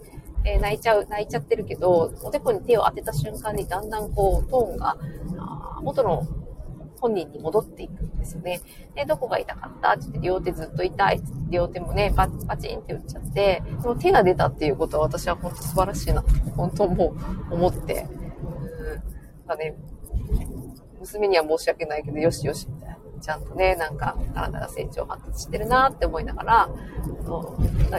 [0.45, 4.97] え泣いちゃう、泣いちゃってるけど、おでこに手を当てた瞬間にだんだんこう、トーンが、
[5.81, 6.25] 元の
[6.99, 8.61] 本人に戻っていくんですよね。
[8.95, 9.91] で、どこが痛かった？
[9.93, 16.23] って言って、両手ずっと痛いって両手もね、パチパチンって打っちゃって、でも手が出たっていうことは私は本当素晴らしいな、
[16.55, 17.15] 本当も
[17.51, 18.07] う思って、
[19.49, 19.75] うん、ね、
[20.99, 22.97] 娘には申し訳ないけど、よしよし、みたいな。
[23.19, 26.69] ちゃんとね、なんか体が成長発達してるなって思いながら、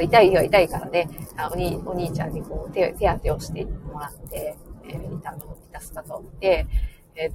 [0.00, 1.08] 痛い日は痛いからね、
[1.50, 6.66] お兄お兄ちゃんにこう手手当てをしてもらって、えー、痛の痛すかと思って、
[7.16, 7.32] えー、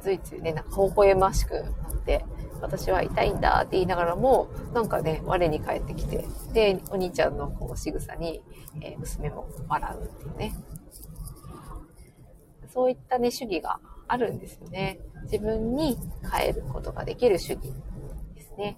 [0.00, 1.60] ついついね、なんか微笑ましくな
[1.92, 2.24] って、
[2.60, 8.42] 私は痛いんだって言いながらも、なんかね、我に返ってきて、で、お兄ちゃんのこう仕草に、
[8.80, 10.54] えー、娘も笑うっていうね。
[12.72, 15.00] そういったね、主義があるんですよね。
[15.24, 15.98] 自分に
[16.30, 17.72] 変えることができる主義
[18.34, 18.76] ですね。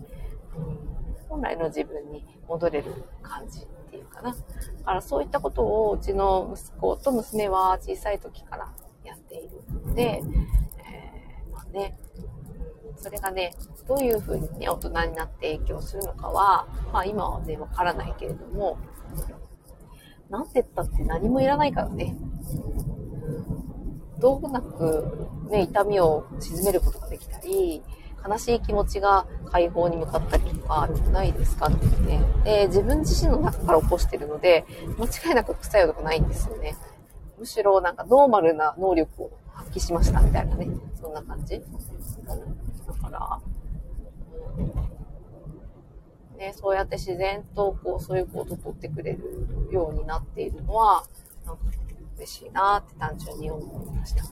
[1.29, 2.93] 本来の自分に戻れる
[3.23, 4.31] 感じっていうかな。
[4.31, 4.37] だ
[4.85, 8.73] からそういったことをうちの息子と娘は小さい時から
[9.05, 10.23] やっているので、
[11.75, 11.99] ね、
[12.97, 13.53] それがね、
[13.87, 18.79] どういうふうにね、大人になって影響するのかは、まあ今はね、わからないけれども、
[20.31, 22.17] なんて言ったって何もいらないからね。
[24.21, 27.83] 道具なく、ね、痛みを鎮めることができたり、
[28.27, 32.23] 悲しい気持ちが解放に向かったりとかないですかってね。
[32.45, 34.65] で、自分自身の中から起こしてるので、
[34.99, 36.75] 間違いなく副作用とかないんですよね。
[37.39, 39.31] むしろなんかノーマルな能力を
[39.75, 40.69] 発揮しましたみたいなね。
[41.01, 41.61] そんな感じ。
[41.61, 41.65] だ
[42.95, 43.41] から、
[44.57, 49.19] うん、ね、そうやって自然とこう、そういうことを取ってくれる
[49.73, 51.05] ようになっているのは、
[51.45, 51.63] なんか
[52.17, 54.23] 嬉しいなって単純に思いました。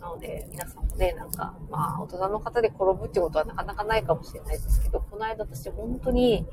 [0.00, 6.46] なので、皆さんもね、なんか、まあ、大人の方で転ぶってことはなかなかないかもしれないですけど、この間私本当に、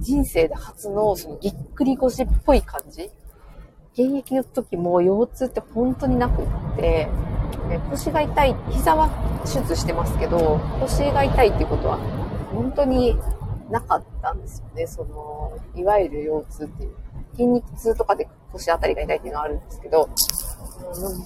[0.00, 3.08] 人生で初のそのぎっくり腰っぽい感じ
[3.94, 7.08] 現役の時も腰痛って本当になくって、
[7.90, 9.08] 腰が痛い、膝は
[9.44, 11.98] 手術してますけど、腰が痛いっていうことは
[12.52, 13.16] 本当に
[13.70, 14.86] なかったんですよね。
[14.86, 16.92] その、いわゆる腰痛っていう。
[17.32, 20.08] 筋肉痛とかで腰あたりが痛いっていうのはあるんですけど、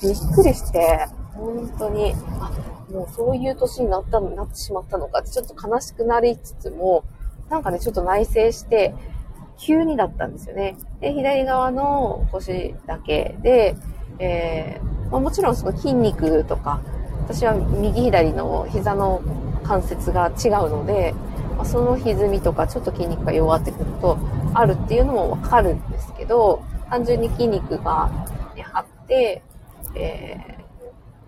[0.03, 2.53] びっくりして、本当に、あ、
[2.93, 7.05] もうそういう年になったの、なってしまったのかってちょっと悲しくなりつつも、
[7.51, 8.95] なんかね、ちょっと内省して、
[9.59, 10.77] 急にだったんですよね。
[11.01, 13.77] で、左側の腰だけで、
[14.19, 16.81] えー、ま、もちろんその筋肉とか、
[17.25, 19.23] 私は右左の膝の
[19.65, 21.15] 関節が違うので、
[21.59, 24.19] ま、その歪みとかちょっと筋肉が弱ってくると
[24.55, 28.11] あるっていうのもわかるんですけど、単純に筋肉が、
[28.55, 29.43] ね、張って、
[29.95, 30.59] え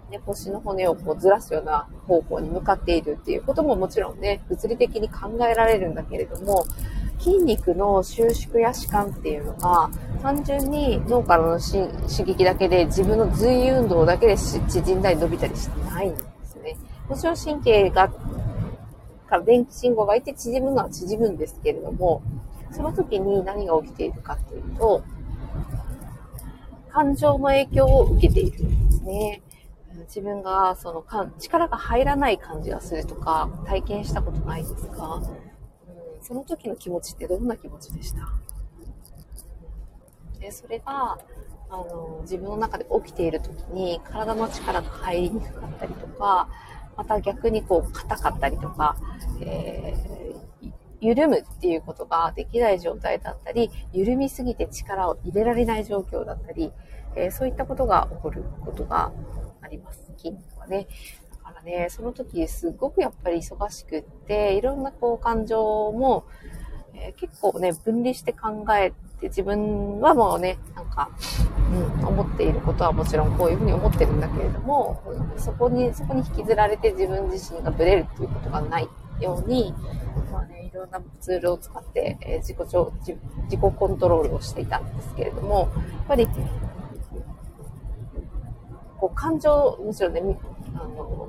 [0.09, 6.65] ー、ね、腰の骨をこうずらすような方向に向かっているっていうことももちろんね、物理的に考えられるんだけれども、
[7.19, 9.91] 筋肉の収縮や弛緩っていうのが、
[10.23, 11.89] 単純に脳からの刺
[12.25, 16.77] 激だけで自分の随運動だけで縮んだり伸びたりしてないんですね。
[17.09, 22.23] もちろん神経が、から電気信号がいて縮むのは縮むんですけれども、
[22.71, 25.03] その時に何が起きているかっていうと、
[26.91, 29.43] 感情の影響を受けているんですね。
[30.07, 31.05] 自分がその
[31.39, 35.21] 力が入らない感じがするとか体験したことないですか、
[36.29, 38.21] その時の気持ちってどんな気持ちでした？
[40.39, 41.19] でそれが
[41.71, 46.51] あの自分の中で起きている時に体の力が入りにくかったりとか
[46.99, 48.99] また逆にこう硬かったりとか、
[49.41, 50.71] えー、
[51.01, 56.71] 緩むっていうことができない状態だったり緩みすぎて力を入れられない状況だったり
[57.17, 59.11] えー、そういったことが起こることが
[59.63, 60.13] あります。
[60.19, 60.87] 筋肉はね。
[61.49, 66.25] からね、その時すごくやっぱり忙しくって、いろんなこう感情も、
[66.95, 68.91] えー、結構ね、分離して考え
[69.21, 71.11] て、自分はもうね、なんか、
[71.73, 75.03] うん、思っていることはもちろんこういうふうに思ってるんだけれども、
[75.37, 78.89] そこに、そこに引きずられて自分自身がブレるっていうことがない
[79.21, 79.75] ように、
[80.31, 86.29] まあね、いろんなツールを使って、え、自己自己コントロールをしていたんですけれども、やっぱり
[88.99, 90.21] こう感情、むしろね、
[90.81, 91.29] あの、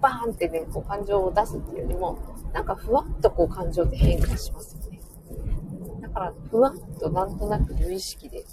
[0.00, 2.18] バーンってね、こう感情を出すっていうよりも、
[2.52, 5.00] なんかふわっとこう感情って変化しますよね。
[6.02, 8.44] だから、ふわっとなんとなく無意識で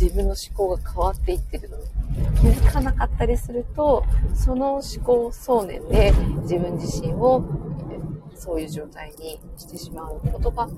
[0.00, 1.84] 自分の思考が変わっていってるのに
[2.40, 4.04] 気づかなかったりすると、
[4.34, 6.12] その思考想念で
[6.42, 7.44] 自分自身を
[8.34, 10.68] そういう状態にしてしまうことが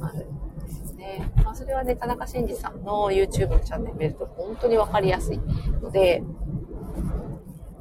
[0.00, 1.32] あるんですね。
[1.44, 5.40] まあ、それはね、田中真二さんの YouTube のチャンネル見ると本当にわかりやすい
[5.82, 6.22] ので、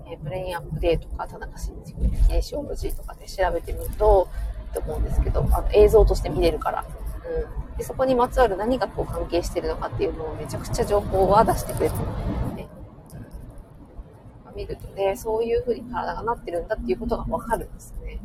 [0.10, 4.28] えー、ブレインアップデートとか田中真二形シオロジーとかで調べてみると、
[4.74, 6.86] と思うんですけど、あの映像として見れるから。
[6.86, 12.68] うん、でそこにまつわる何がこう関係してるのかっていうのをめちゃくちゃ情報は出してくれてる、ね。
[14.56, 18.20] 見るとね、そういう風に体がなってるんだっていうことがわかるんですね。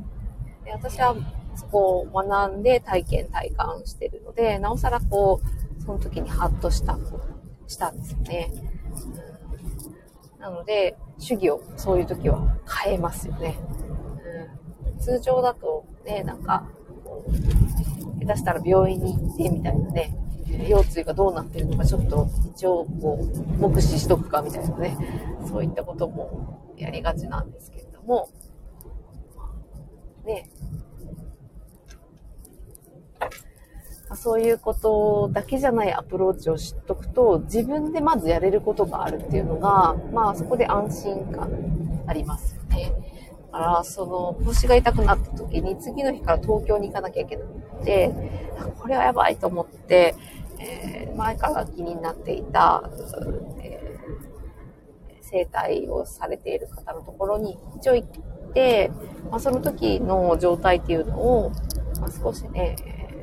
[0.65, 1.15] で私は
[1.55, 5.41] そこを学んで体験体感してるので、なおさらこ
[5.79, 6.99] う、その時にハッとした、
[7.67, 8.51] したんですよね。
[10.43, 13.57] なので、主義をそういう時は変えますよね。
[14.91, 16.69] うん、通常だとね、なんか、
[18.21, 20.17] 下手したら病院に行ってみたいなね、
[20.69, 24.99] 腰椎がどうなってるのかちょっと一応こう目視しとくかみたいなね。
[25.47, 28.29] そういったこともやりがちなんですけれども。
[30.25, 30.51] ね。
[34.17, 42.93] そういうことだけじゃないアプローチを知っとくと自分でまずやれることがあるっていうのがまあそこで安心感ありますよね。
[43.53, 48.11] だからその腰が痛くなった時に次の日から東京に行かなきゃいけなくて
[48.81, 50.15] これはやばいと思って
[50.63, 52.89] えー、前から気になっていた、
[53.61, 58.91] えー、整体をされている方のところに一応行って、
[59.31, 61.51] まあ、その時の状態っていうのを、
[62.01, 62.77] まあ、少しね、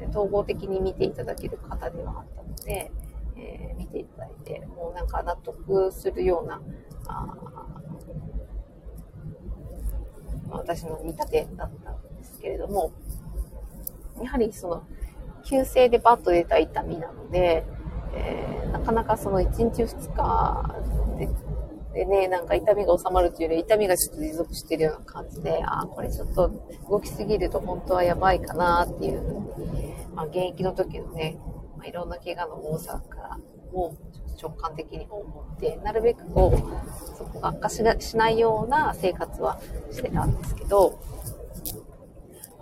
[0.09, 2.91] 統合的に見ていただける方ではあったので、
[3.37, 6.61] えー、見ていただいて、もうなんか納得するような、
[7.07, 7.35] あ
[10.51, 12.91] 私の見立てだったんですけれども、
[14.21, 14.83] やはりその、
[15.45, 17.65] 急性でバッと出た痛みなので、
[18.13, 20.75] えー、なかなかその1日2日
[21.17, 21.29] で
[21.93, 26.51] でね、なんか痛みが収まるっていうより痛みがちょっと持続しているような感じで、ああ、これちょっと
[26.87, 31.37] 動きすぎると本当はやばいかなっていうふうに、まあ現役の時のね、
[31.77, 33.39] まあ、いろんな怪我の多さから
[33.71, 33.95] も
[34.41, 39.61] 直感的に思って、なるべくこう、そこが悪化しないような生活は
[39.91, 40.99] してたんですけど、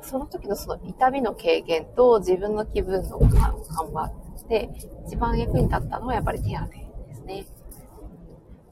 [0.04, 4.12] その時のその痛みの軽減と自分の気分の緩和
[4.48, 4.70] で
[5.08, 7.48] 一番役に立ったのはやっぱり手当ですね。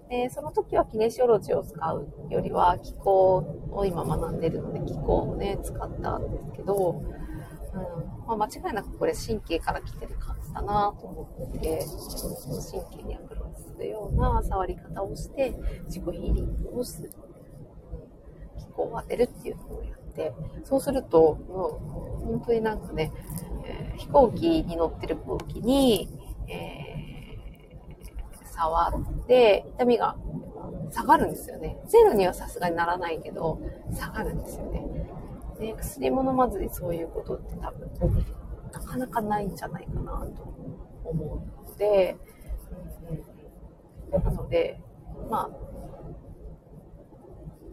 [0.10, 3.38] で、その時はキネシオロジーを使うよりは気候
[3.72, 7.02] を今学んでるので気候をね、使ったんですけど、
[7.74, 11.86] うんまあ、間違いなくこれ神経から来てる感じだなと思って、
[12.72, 15.54] 神経にアプローチするような触り方をして
[15.86, 17.12] 自己ヒーリングをする。
[18.58, 23.12] 気候を当てるっていうのをやって、そうすると、もう本当になんかね、
[23.66, 26.10] えー、飛行機に乗ってる時に、
[26.48, 30.16] えー、触って痛みが
[30.92, 31.78] 下がるんですよね。
[31.88, 33.60] ゼロにはさすがにならないけど、
[33.94, 34.86] 下がるんですよね。
[35.60, 38.26] で、薬も飲まずにそういうことって多分、
[38.72, 40.44] なかなかないんじゃないかなと
[41.06, 42.18] 思うので、
[44.12, 44.82] なので、
[45.30, 45.50] まあ、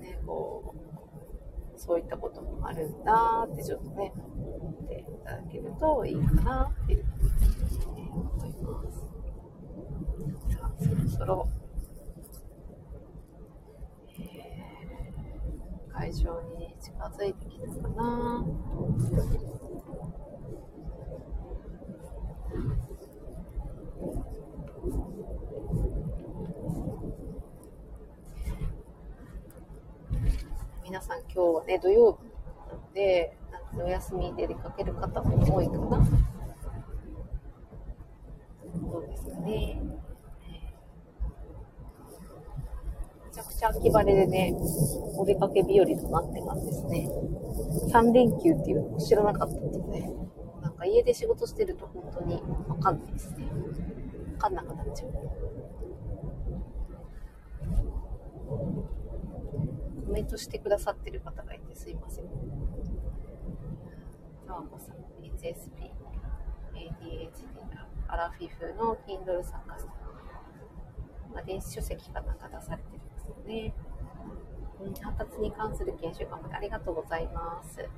[0.01, 10.57] ね、こう、そういったこともあるんだってちょっとね、思っていただけるといいかなっていうふうに思います。
[10.57, 18.45] さあ、そろそろ、ー、会場に近づいてきたかな。
[30.85, 32.29] 皆さん今日はね、土曜日
[32.69, 35.79] なので、なんお休みで出かける方も多いかな。
[38.75, 39.43] どうですかね。
[39.47, 39.93] め
[43.33, 44.55] ちゃくちゃ秋晴れでね、
[45.17, 47.09] お出かけ日和となってますですね。
[47.91, 50.13] 3連休っていうのを知らなかったので、ね、
[50.61, 53.47] なんか家で仕事してると本当にわかんないですね。
[54.35, 55.13] わかんなくなっちゃう。
[60.07, 62.25] コメントしてくださってる方がいてすいません。
[64.47, 65.91] タワコさん、HSP、
[66.75, 67.49] ADHD、
[68.09, 69.89] アラフィフの Kindle 作家さん。
[71.33, 73.75] まあ、電子書籍かなんか出されてるんですね。
[75.01, 77.89] 発達に関する研修頑張りありがとうございます。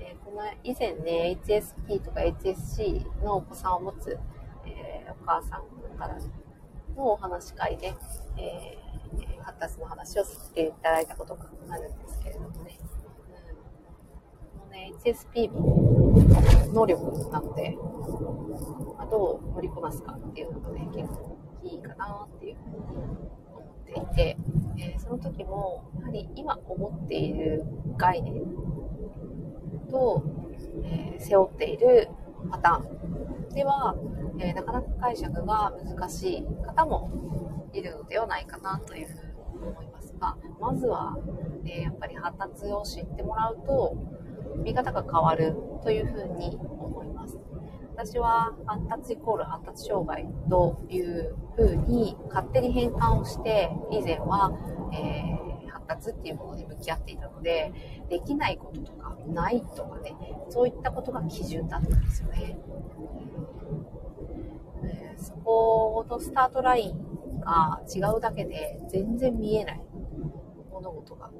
[0.00, 4.18] えー、この以前ね、HSP とか HSC のお子さんを持つ、
[4.66, 6.18] えー、お母さんから
[6.96, 7.94] のお話し会で、
[8.36, 8.90] えー
[9.50, 12.78] 発達の話をさせていただいたことがあるんですけれどもね。
[14.66, 16.12] うん、ね、HSP も
[16.72, 17.76] 能力なので、
[18.96, 23.30] まあ、どう乗りこなすかっていうのがね、結構いいかなっていうふうに
[23.90, 24.36] っていて、
[24.78, 27.64] え、その時も、やはり今思っている
[27.96, 28.42] 概念
[29.90, 30.22] と、
[30.84, 32.08] え、背負っている
[32.50, 33.96] パターンでは、
[34.38, 37.10] え、なかなか解釈が難しい方も
[37.72, 41.16] いるのではないかなというふうに思いますが、まずは、
[41.62, 43.96] ね、やっぱり発達を知ってもらうと、
[44.56, 47.38] 見方が変わるというふうに思います。
[48.02, 54.50] 私は発達イコール発達障害というふうに勝手に変換をして、以前は
[54.92, 57.72] えー、発達っていうものに向き合っていたので、
[58.08, 60.14] できないこととか、ないとかね、
[60.48, 62.58] そういったことが基準だったんですよね。
[64.84, 69.80] え、そこのスタートラインが違うだけで全然見えない
[70.72, 71.30] 物事が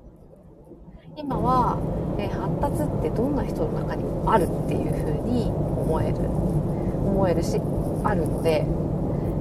[1.17, 1.79] 今は、
[2.19, 7.61] え発達ってどんな人の中にもあるっていうふうに思える思えるし
[8.05, 8.65] あるので、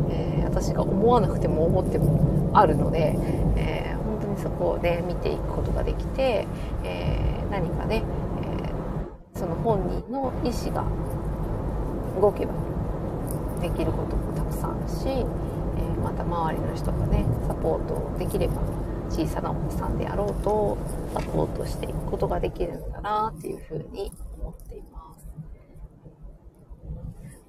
[0.09, 3.15] えー、私が思わなくても思ってもあるので、
[3.57, 6.47] えー、本当にそこをね見ていくことができて、
[6.83, 8.03] えー、何かね、
[8.43, 10.85] えその本人の意思が
[12.19, 12.53] 動けば
[13.61, 15.25] できることもたくさんあるし、え
[16.01, 18.61] また周りの人がねサポートできれば
[19.09, 20.77] 小さなお子さんであろうと
[21.13, 25.27] サポートしていくことができるんだなっていうふうに思っています。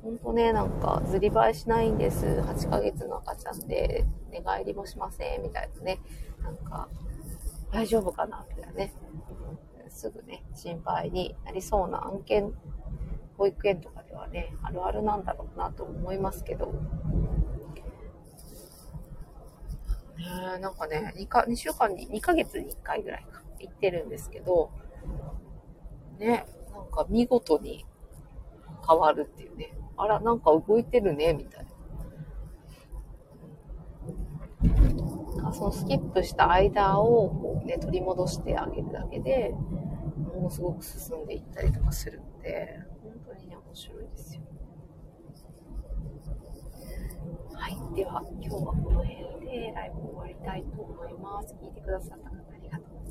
[0.02, 2.24] ほんとね、なんか、ずりばいしないんです。
[2.24, 6.00] 8ヶ月の赤ちゃんで、寝返りもしません、みたいなね。
[6.42, 6.88] なんか、
[7.70, 8.94] 大丈夫かなみたいなね。
[9.90, 12.54] すぐね、心配になりそうな案件、
[13.36, 16.72] 保育園とかではね、あるあるなんだろうなと思いますけど、
[20.18, 24.70] えなんかね2か、2週間に、2ヶ月に1回ぐらいか、行ってるんですけど、
[26.18, 27.86] ね、なんか見事に
[28.86, 29.76] 変わるっていうね。
[29.96, 31.70] あら、なんか動いてるね、みたいな。
[35.52, 39.54] そのスキップした間をこう、ね、取り戻してあげるだけで
[40.34, 44.42] ものすごく進んでいったりとかするので本当にね面白いですよ。
[47.52, 47.94] はい。
[47.94, 51.54] では、今日はこの辺でライブを終わりたいと思います。
[51.60, 52.49] 聞いてくださった方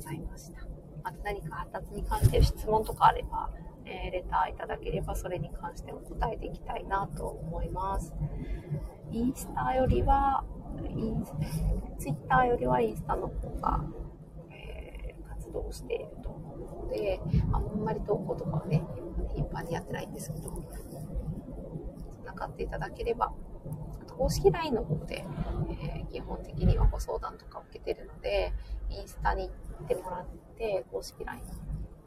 [0.00, 0.60] ございました。
[1.04, 3.50] また何か発達に関して質問とかあれば、
[3.84, 8.14] えー、レターいただければそれに関しても答えていきたいなと思います。
[9.12, 10.44] インスタよりは、
[10.88, 11.22] イン
[11.98, 13.84] ツイッターよりはインスタの方が、
[14.50, 17.20] えー、活動していると思うので、
[17.52, 18.82] あんまり投稿とかはね、
[19.34, 20.50] 頻繁にやってないんですけど、
[22.22, 23.34] 繋がっていただければ
[24.20, 25.24] 公式 LINE の方で、
[25.82, 28.52] えー、基本的にはご相談とか受けてるので、
[28.90, 30.26] インスタに行ってもらっ
[30.58, 31.46] て、公式 LINE に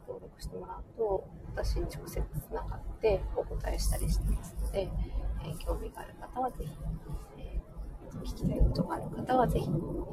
[0.06, 4.88] 登録してもらうと、私に直接つながってお答えしたりしてますので、
[5.44, 6.70] えー、興味がある方はぜひ、
[7.36, 9.68] えー、聞きたいことがある方はぜひ、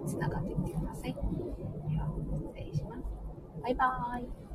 [0.08, 1.14] つながってみてください。
[1.14, 3.04] では、失礼します。
[3.62, 4.51] バイバーイ。